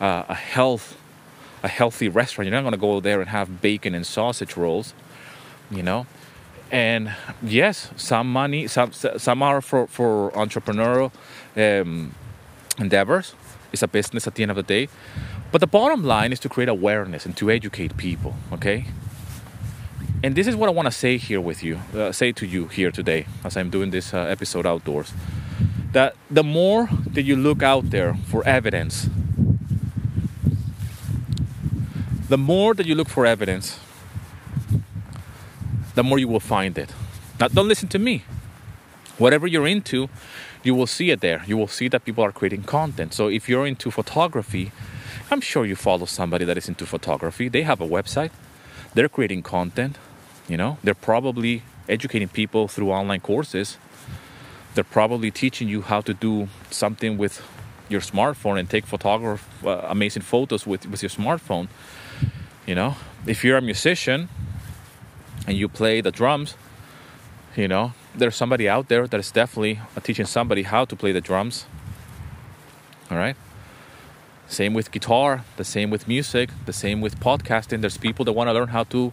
[0.00, 0.96] uh, a health
[1.62, 2.46] a healthy restaurant.
[2.48, 4.94] You're not going to go there and have bacon and sausage rolls,
[5.70, 6.06] you know
[6.72, 11.12] and yes, some money, some some are for for entrepreneurial
[11.54, 12.14] um,
[12.78, 13.34] endeavors.
[13.72, 14.88] It's a business at the end of the day,
[15.50, 18.34] but the bottom line is to create awareness and to educate people.
[18.52, 18.86] Okay.
[20.22, 22.68] And this is what I want to say here with you, uh, say to you
[22.68, 25.12] here today, as I'm doing this uh, episode outdoors.
[25.92, 29.08] That the more that you look out there for evidence,
[32.28, 33.78] the more that you look for evidence,
[35.94, 36.90] the more you will find it.
[37.38, 38.24] Now, don't listen to me.
[39.18, 40.08] Whatever you're into,
[40.62, 41.42] you will see it there.
[41.46, 43.14] You will see that people are creating content.
[43.14, 44.72] So if you're into photography,
[45.30, 47.48] I'm sure you follow somebody that is into photography.
[47.48, 48.30] They have a website,
[48.94, 49.98] they're creating content.
[50.48, 53.78] You know, they're probably educating people through online courses.
[54.74, 57.42] They're probably teaching you how to do something with
[57.88, 61.68] your smartphone and take photograph uh, amazing photos with, with your smartphone.
[62.66, 62.96] You know,
[63.26, 64.28] if you're a musician,
[65.46, 66.54] and you play the drums,
[67.56, 71.20] you know, there's somebody out there that is definitely teaching somebody how to play the
[71.20, 71.66] drums.
[73.10, 73.36] All right.
[74.48, 77.80] Same with guitar, the same with music, the same with podcasting.
[77.80, 79.12] There's people that want to learn how to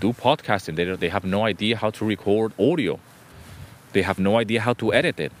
[0.00, 0.76] do podcasting.
[0.76, 2.98] They, they have no idea how to record audio.
[3.92, 5.32] They have no idea how to edit it.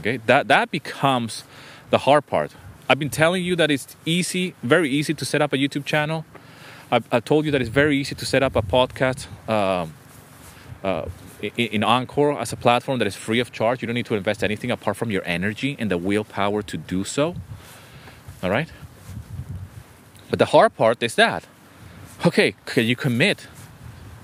[0.00, 1.44] Okay, that that becomes
[1.90, 2.52] the hard part.
[2.88, 6.24] I've been telling you that it's easy, very easy to set up a YouTube channel.
[6.90, 9.94] I've, i told you that it's very easy to set up a podcast um,
[10.82, 11.06] uh,
[11.42, 13.82] in, Anchor as a platform that is free of charge.
[13.82, 17.04] You don't need to invest anything apart from your energy and the willpower to do
[17.04, 17.34] so.
[18.42, 18.70] All right?
[20.30, 21.46] But the hard part is that
[22.26, 23.46] okay, can you commit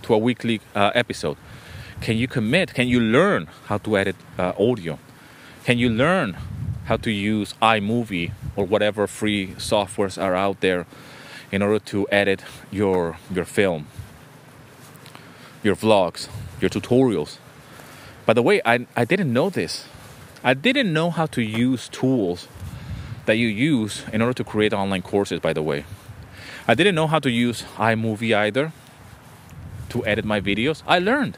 [0.02, 1.36] to a weekly uh, episode?
[2.00, 2.74] Can you commit?
[2.74, 4.98] Can you learn how to edit uh, audio?
[5.64, 6.36] Can you learn
[6.84, 10.86] how to use iMovie or whatever free softwares are out there
[11.50, 13.86] in order to edit your your film,
[15.66, 16.28] your vlogs,
[16.60, 17.36] your tutorials.
[18.24, 19.84] By the way, I, I didn't know this.
[20.42, 22.48] I didn't know how to use tools
[23.26, 25.84] that you use in order to create online courses, by the way.
[26.66, 28.72] I didn't know how to use iMovie either
[29.90, 30.82] to edit my videos.
[30.86, 31.36] I learned.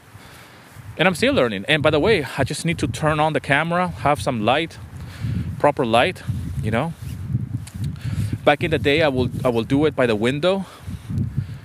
[0.97, 1.65] And I'm still learning.
[1.69, 4.79] And by the way, I just need to turn on the camera, have some light,
[5.59, 6.23] proper light,
[6.63, 6.93] you know,
[8.49, 10.65] Back in the day, I will I will do it by the window,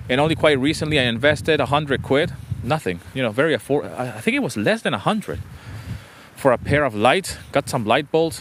[0.06, 3.86] and only quite recently I invested a hundred quid, nothing, you know, very afford.
[3.86, 5.40] I think it was less than a hundred
[6.34, 7.36] for a pair of lights.
[7.52, 8.40] Got some light bulbs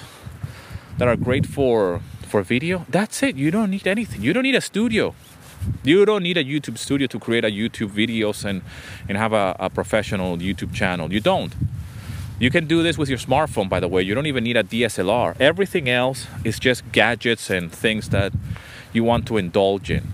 [0.98, 2.86] that are great for for video.
[2.90, 3.36] That's it.
[3.36, 4.22] You don't need anything.
[4.22, 5.14] You don't need a studio.
[5.84, 8.62] You don't need a YouTube studio to create a YouTube videos and
[9.08, 11.12] and have a, a professional YouTube channel.
[11.14, 11.54] You don't.
[12.40, 14.02] You can do this with your smartphone, by the way.
[14.02, 15.40] You don't even need a DSLR.
[15.40, 18.34] Everything else is just gadgets and things that
[18.92, 20.14] you want to indulge in.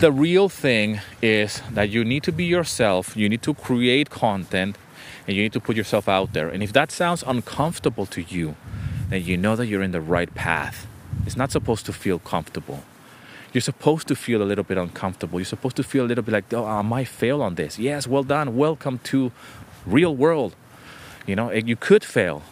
[0.00, 4.78] The real thing is that you need to be yourself, you need to create content,
[5.26, 6.48] and you need to put yourself out there.
[6.48, 8.56] And if that sounds uncomfortable to you,
[9.10, 10.86] then you know that you're in the right path.
[11.26, 12.82] It's not supposed to feel comfortable.
[13.52, 15.38] You're supposed to feel a little bit uncomfortable.
[15.38, 17.78] You're supposed to feel a little bit like, oh, I might fail on this.
[17.78, 18.56] Yes, well done.
[18.56, 19.32] Welcome to
[19.84, 20.56] real world.
[21.26, 22.42] You know, you could fail.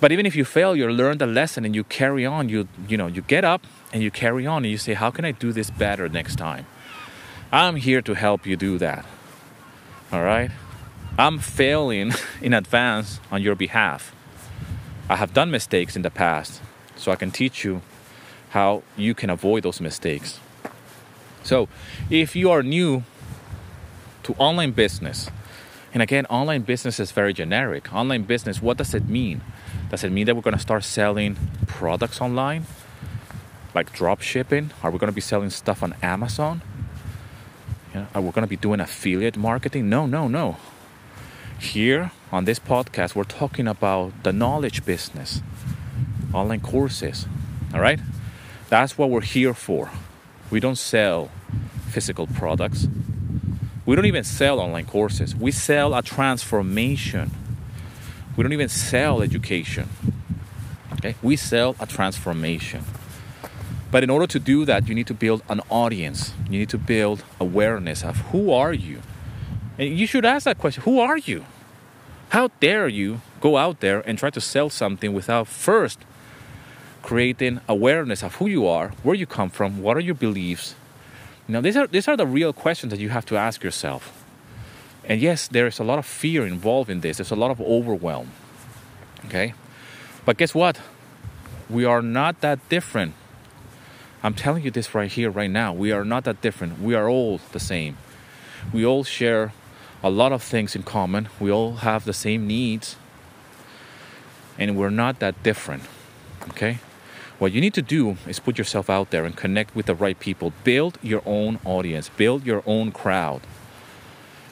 [0.00, 2.48] But even if you fail, you learn the lesson and you carry on.
[2.48, 5.24] You you know, you get up and you carry on and you say, how can
[5.24, 6.66] I do this better next time?
[7.50, 9.04] I'm here to help you do that.
[10.12, 10.50] All right?
[11.18, 14.14] I'm failing in advance on your behalf.
[15.08, 16.60] I have done mistakes in the past,
[16.96, 17.80] so I can teach you
[18.50, 20.38] how you can avoid those mistakes.
[21.42, 21.68] So,
[22.10, 23.04] if you are new
[24.24, 25.30] to online business,
[25.94, 27.92] and again, online business is very generic.
[27.94, 29.40] Online business, what does it mean?
[29.90, 31.36] Does it mean that we're going to start selling
[31.66, 32.66] products online?
[33.74, 34.70] Like drop shipping?
[34.82, 36.62] Are we going to be selling stuff on Amazon?
[37.94, 39.88] You know, are we going to be doing affiliate marketing?
[39.88, 40.56] No, no, no.
[41.58, 45.42] Here on this podcast, we're talking about the knowledge business,
[46.34, 47.26] online courses.
[47.72, 47.98] All right?
[48.68, 49.90] That's what we're here for.
[50.50, 51.30] We don't sell
[51.88, 52.86] physical products.
[53.86, 55.34] We don't even sell online courses.
[55.34, 57.30] We sell a transformation.
[58.38, 59.88] We don't even sell education.
[60.92, 61.16] Okay?
[61.22, 62.84] We sell a transformation.
[63.90, 66.34] But in order to do that, you need to build an audience.
[66.48, 69.02] You need to build awareness of who are you?
[69.76, 71.46] And you should ask that question, who are you?
[72.28, 75.98] How dare you go out there and try to sell something without first
[77.02, 80.76] creating awareness of who you are, where you come from, what are your beliefs.
[81.48, 84.17] Now, these are these are the real questions that you have to ask yourself.
[85.08, 87.16] And yes, there is a lot of fear involved in this.
[87.16, 88.30] There's a lot of overwhelm.
[89.24, 89.54] Okay?
[90.26, 90.80] But guess what?
[91.70, 93.14] We are not that different.
[94.22, 95.72] I'm telling you this right here, right now.
[95.72, 96.80] We are not that different.
[96.80, 97.96] We are all the same.
[98.72, 99.54] We all share
[100.02, 101.28] a lot of things in common.
[101.40, 102.96] We all have the same needs.
[104.58, 105.84] And we're not that different.
[106.50, 106.80] Okay?
[107.38, 110.18] What you need to do is put yourself out there and connect with the right
[110.18, 110.52] people.
[110.64, 113.40] Build your own audience, build your own crowd.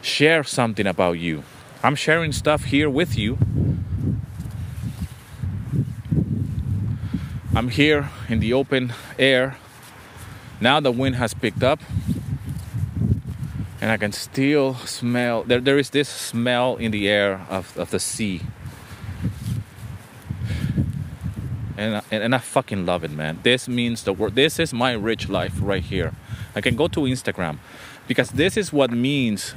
[0.06, 1.42] Share something about you.
[1.82, 3.38] I'm sharing stuff here with you.
[7.52, 9.56] I'm here in the open air.
[10.60, 11.80] Now the wind has picked up
[13.80, 17.90] and I can still smell there, there is this smell in the air of, of
[17.90, 18.42] the sea
[21.76, 23.40] and, and, and I fucking love it, man.
[23.42, 24.36] This means the word.
[24.36, 26.14] This is my rich life right here.
[26.54, 27.58] I can go to Instagram
[28.06, 29.56] because this is what means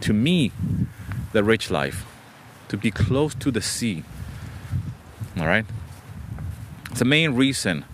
[0.00, 0.52] to me
[1.32, 2.04] the rich life
[2.68, 4.04] to be close to the sea.
[5.38, 5.66] All right?
[6.90, 7.84] It's the main reason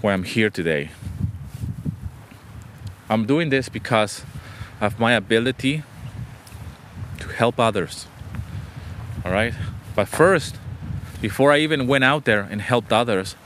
[0.00, 0.90] why I'm here today.
[3.08, 4.24] I'm doing this because
[4.80, 5.82] of my ability
[7.20, 8.06] to help others.
[9.24, 9.54] All right?
[9.94, 10.56] But first,
[11.20, 13.36] before I even went out there and helped others,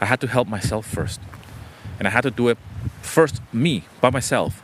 [0.00, 1.20] I had to help myself first.
[1.98, 2.58] And I had to do it
[3.02, 4.62] first, me, by myself.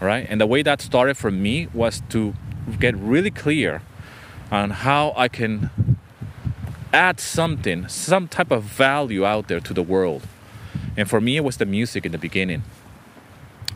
[0.00, 0.26] Right?
[0.28, 2.34] And the way that started for me was to
[2.78, 3.82] get really clear
[4.50, 5.98] on how I can
[6.92, 10.26] add something, some type of value out there to the world.
[10.96, 12.62] And for me, it was the music in the beginning.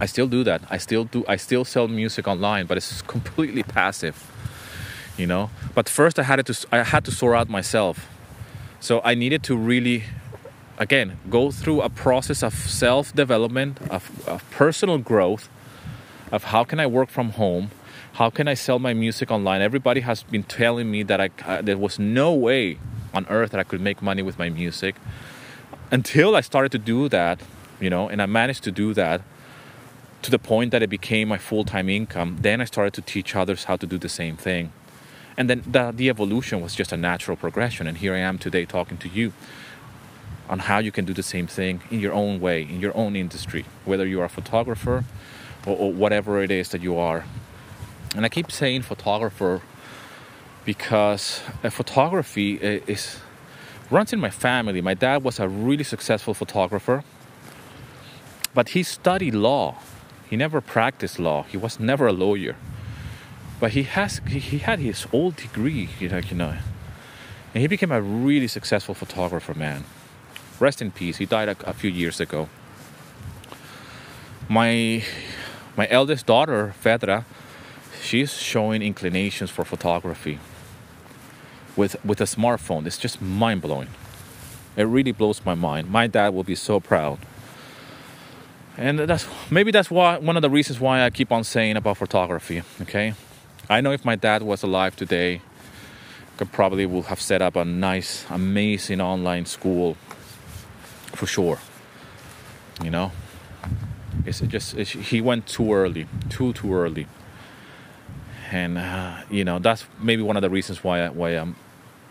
[0.01, 0.63] I still do that.
[0.71, 1.25] I still do.
[1.29, 4.17] I still sell music online, but it's completely passive,
[5.17, 5.51] you know.
[5.75, 6.67] But first, I had to.
[6.73, 8.09] I had to sort out myself.
[8.81, 10.03] So I needed to really,
[10.77, 15.49] again, go through a process of self development, of, of personal growth,
[16.33, 17.71] of how can I work from home,
[18.15, 19.61] how can I sell my music online.
[19.61, 22.79] Everybody has been telling me that I, uh, there was no way
[23.15, 24.97] on earth that I could make money with my music
[25.91, 27.41] until I started to do that,
[27.79, 29.21] you know, and I managed to do that
[30.23, 32.39] to the point that it became my full time income.
[32.41, 34.73] Then I started to teach others how to do the same thing.
[35.37, 37.87] And then the, the evolution was just a natural progression.
[37.87, 39.33] And here I am today talking to you
[40.49, 43.17] on how you can do the same thing in your own way, in your own
[43.17, 45.05] industry, whether you are a photographer
[45.67, 47.25] or, or whatever it is that you are.
[48.15, 49.63] And I keep saying photographer
[50.65, 51.41] because
[51.71, 53.21] photography is
[53.91, 54.81] runs in my family.
[54.81, 57.05] My dad was a really successful photographer,
[58.55, 59.77] but he studied law.
[60.31, 61.43] He never practiced law.
[61.43, 62.57] He was never a lawyer
[63.63, 66.57] but he has he had his old degree, you know, you know,
[67.55, 69.85] and he became a really successful photographer, man.
[70.59, 71.19] Rest in peace.
[71.19, 72.49] He died a, a few years ago.
[74.49, 75.05] My
[75.77, 77.25] my eldest daughter, Fedra,
[78.03, 80.39] she's showing inclinations for photography
[81.77, 82.87] with with a smartphone.
[82.87, 83.89] It's just mind blowing.
[84.77, 85.91] It really blows my mind.
[85.91, 87.19] My dad will be so proud.
[88.77, 91.99] And that's maybe that's why one of the reasons why I keep on saying about
[91.99, 92.63] photography.
[92.81, 93.15] Okay,
[93.69, 95.43] I know if my dad was alive today,
[96.41, 99.97] I probably would have set up a nice, amazing online school
[101.15, 101.59] for sure.
[102.83, 103.13] You know,
[104.27, 107.07] it's just it's, he went too early, too too early,
[108.51, 111.47] and uh, you know that's maybe one of the reasons why I, why I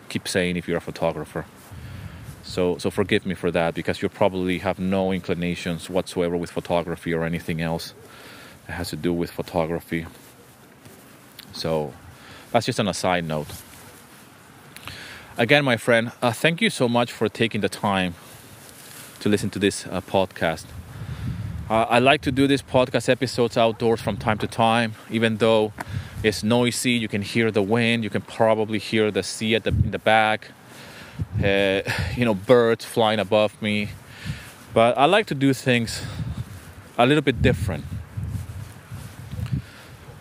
[0.10, 1.46] keep saying if you're a photographer.
[2.44, 7.14] So so forgive me for that because you probably have no inclinations whatsoever with photography
[7.14, 7.94] or anything else.
[8.68, 10.06] that has to do with photography.
[11.54, 11.94] So
[12.52, 13.48] that's just on a side note.
[15.38, 18.16] Again, my friend, uh, thank you so much for taking the time
[19.22, 20.66] to listen to this uh, podcast.
[21.72, 25.72] Uh, I like to do these podcast episodes outdoors from time to time, even though
[26.22, 26.92] it's noisy.
[26.92, 28.04] You can hear the wind.
[28.04, 30.50] You can probably hear the sea at the in the back.
[31.42, 31.82] Uh,
[32.18, 33.88] you know, birds flying above me.
[34.74, 36.04] But I like to do things
[36.98, 37.86] a little bit different.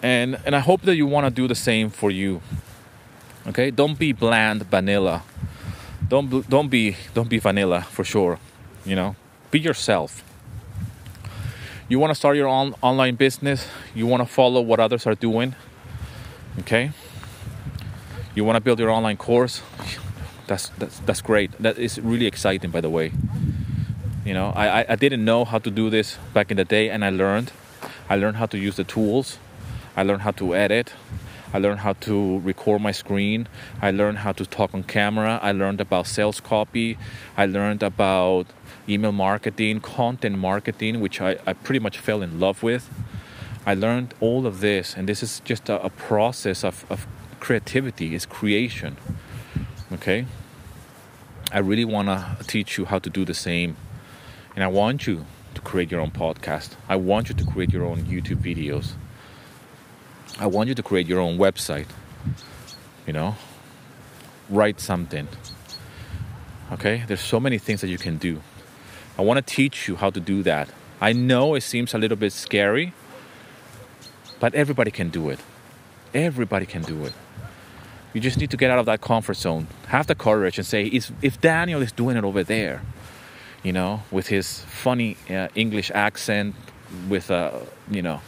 [0.05, 2.43] And and I hope that you want to do the same for you.
[3.49, 5.25] Okay, don't be bland vanilla.
[6.09, 8.39] Don't don't be don't be vanilla for sure.
[8.85, 9.17] You know,
[9.51, 10.30] be yourself.
[11.91, 13.67] You want to start your own online business.
[13.97, 15.57] You want to follow what others are doing.
[16.61, 16.93] Okay.
[18.33, 19.61] You want to build your online course.
[20.47, 21.51] That's that's that's great.
[21.61, 23.11] That is really exciting, by the way.
[24.25, 27.05] You know, I I didn't know how to do this back in the day, and
[27.05, 27.51] I learned.
[28.09, 29.39] I learned how to use the tools.
[29.97, 30.95] I learned how to edit.
[31.53, 33.49] I learned how to record my screen.
[33.83, 35.41] I learned how to talk on camera.
[35.43, 36.99] I learned about sales copy.
[37.37, 38.47] I learned about
[38.89, 42.89] email marketing, content marketing, which I, I pretty much fell in love with.
[43.67, 47.07] I learned all of this, and this is just a, a process of, of
[47.41, 48.97] creativity, it's creation.
[49.93, 50.27] Okay?
[51.53, 53.77] I really want to teach you how to do the same.
[54.55, 56.71] And I want you to create your own podcast.
[56.89, 58.93] I want you to create your own YouTube videos.
[60.39, 61.87] I want you to create your own website.
[63.07, 63.37] You know,
[64.49, 65.27] write something.
[66.73, 68.41] Okay, there's so many things that you can do.
[69.19, 70.69] I want to teach you how to do that.
[71.01, 72.93] I know it seems a little bit scary,
[74.39, 75.41] but everybody can do it.
[76.13, 77.13] Everybody can do it.
[78.13, 79.69] You just need to get out of that comfort zone.
[79.89, 80.87] Have the courage and say,
[81.23, 82.83] if Daniel is doing it over there,
[83.63, 86.55] you know, with his funny uh, English accent,
[87.09, 88.21] with a, uh, you know,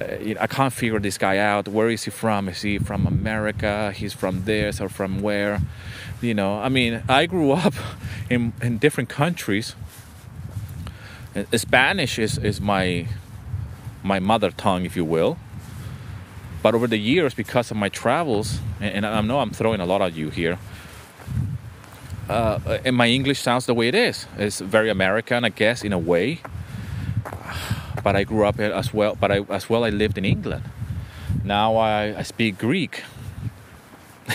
[0.00, 1.68] uh, I can't figure this guy out.
[1.68, 2.48] Where is he from?
[2.48, 3.92] Is he from America?
[3.92, 5.60] He's from this or from where?
[6.20, 7.74] You know, I mean, I grew up
[8.30, 9.74] in, in different countries.
[11.36, 13.06] Uh, Spanish is, is my
[14.02, 15.36] my mother tongue, if you will.
[16.62, 19.86] But over the years, because of my travels, and, and I know I'm throwing a
[19.86, 20.58] lot at you here,
[22.28, 24.26] uh, and my English sounds the way it is.
[24.38, 26.40] It's very American, I guess, in a way
[28.06, 29.16] but I grew up as well.
[29.18, 30.62] But I, as well, I lived in England.
[31.42, 33.02] Now I, I speak Greek,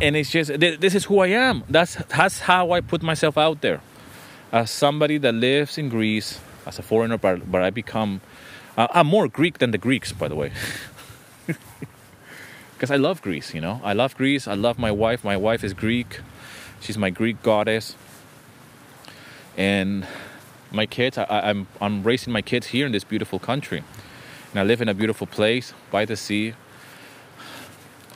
[0.00, 1.64] and it's just this is who I am.
[1.68, 3.80] That's that's how I put myself out there,
[4.52, 7.18] as somebody that lives in Greece as a foreigner.
[7.18, 8.20] But but I become
[8.76, 10.52] uh, I'm more Greek than the Greeks, by the way.
[12.74, 13.80] Because I love Greece, you know.
[13.84, 14.48] I love Greece.
[14.48, 15.24] I love my wife.
[15.24, 16.20] My wife is Greek.
[16.80, 17.94] She's my Greek goddess.
[19.56, 20.06] And
[20.72, 21.16] my kids.
[21.16, 23.82] I, I'm I'm raising my kids here in this beautiful country,
[24.50, 26.54] and I live in a beautiful place by the sea.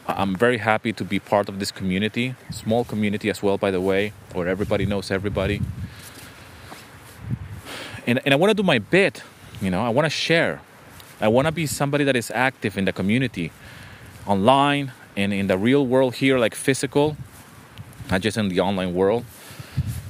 [0.06, 3.80] I'm very happy to be part of this community, small community as well, by the
[3.80, 5.60] way, where everybody knows everybody.
[8.08, 9.22] And, and I want to do my bit,
[9.60, 10.60] you know, I want to share.
[11.20, 13.52] I want to be somebody that is active in the community,
[14.26, 17.16] online and in the real world here, like physical,
[18.10, 19.24] not just in the online world.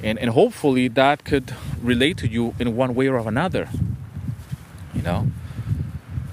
[0.02, 3.68] And and hopefully that could relate to you in one way or another
[4.98, 5.26] you know?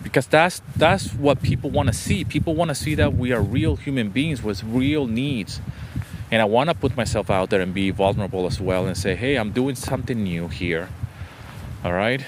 [0.04, 2.24] Because that's that's what people want to see.
[2.24, 5.62] People want to see that we are real human beings with real needs.
[6.32, 9.16] And i want to put myself out there and be vulnerable as well and say
[9.16, 10.90] hey i'm doing something new here
[11.86, 12.26] all right?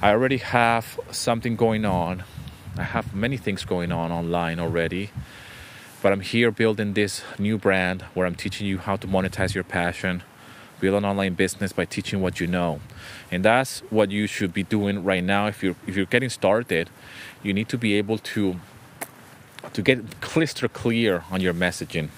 [0.00, 2.24] I already have something going on.
[2.78, 5.10] I have many things going on online already
[6.02, 9.64] but i'm here building this new brand where i'm teaching you how to monetize your
[9.64, 10.22] passion.
[10.80, 12.80] Build an online business by teaching what you know.
[13.32, 15.48] And that's what you should be doing right now.
[15.48, 16.88] If you're if you're getting started
[17.42, 18.60] you need to be able to
[19.72, 22.10] to get crystal clear on your messaging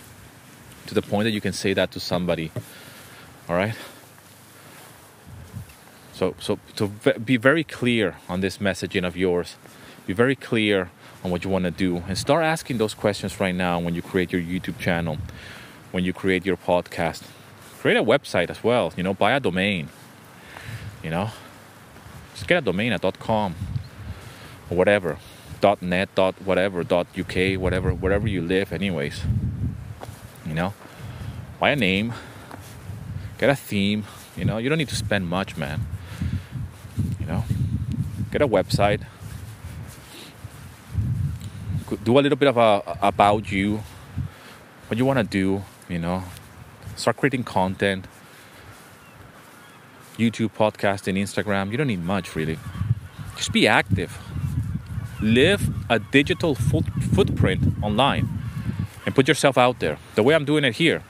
[0.87, 2.53] to the point that you can say that to somebody.
[3.49, 3.75] All right
[6.21, 9.57] so so to be very clear on this messaging of yours.
[10.07, 10.91] Be very clear
[11.25, 12.03] on what you want to do.
[12.09, 15.17] And start asking those questions right now when you create your youtube channel
[15.93, 17.23] when you create your podcast.
[17.81, 19.89] Create a website as well you know buy a domain
[21.03, 21.31] you know.
[22.35, 23.55] Just get a domain at .com
[24.69, 25.17] or whatever
[25.81, 26.11] .net
[26.45, 26.81] whatever
[27.23, 29.23] .uk whatever wherever you live anyways
[30.45, 30.75] you know.
[31.59, 32.13] Buy a name
[33.39, 34.05] get a theme
[34.37, 34.59] you know.
[34.59, 35.81] You don't need to spend much man
[37.31, 37.45] know
[38.31, 39.03] get a website
[42.05, 43.81] do a little bit of a about you
[44.89, 46.23] what you want to do you know
[47.01, 48.07] Start creating content.
[50.19, 51.71] YouTube, podcasting, Instagram.
[51.71, 52.59] You don't need much really.
[53.37, 54.19] Just be active.
[55.23, 58.29] Live a digital foot, footprint online
[59.07, 59.97] and put yourself out there.
[60.15, 61.03] The way I'm doing it here.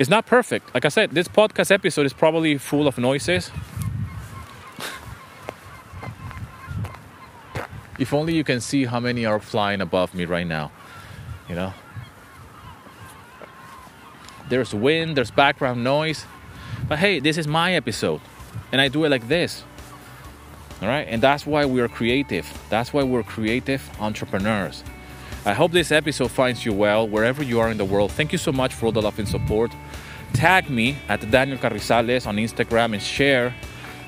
[0.00, 0.74] It's not perfect.
[0.74, 3.52] Like I said, this podcast episode is probably full of noises.
[7.98, 10.70] If only you can see how many are flying above me right now.
[11.48, 11.74] You know?
[14.48, 16.24] There's wind, there's background noise.
[16.88, 18.20] But hey, this is my episode.
[18.72, 19.64] And I do it like this.
[20.80, 21.06] All right?
[21.08, 22.46] And that's why we're creative.
[22.70, 24.84] That's why we're creative entrepreneurs.
[25.44, 28.12] I hope this episode finds you well wherever you are in the world.
[28.12, 29.72] Thank you so much for all the love and support.
[30.34, 33.54] Tag me at Daniel Carrizalez on Instagram and share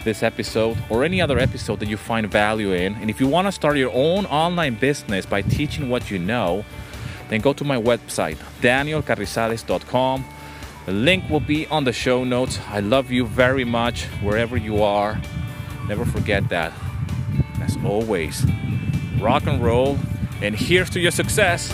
[0.05, 2.95] this episode or any other episode that you find value in.
[2.97, 6.65] And if you want to start your own online business by teaching what you know,
[7.29, 10.25] then go to my website, danielcarrizalez.com.
[10.87, 12.59] The link will be on the show notes.
[12.69, 15.21] I love you very much wherever you are.
[15.87, 16.73] Never forget that.
[17.61, 18.45] As always,
[19.21, 19.99] rock and roll,
[20.43, 21.73] and here's to your success.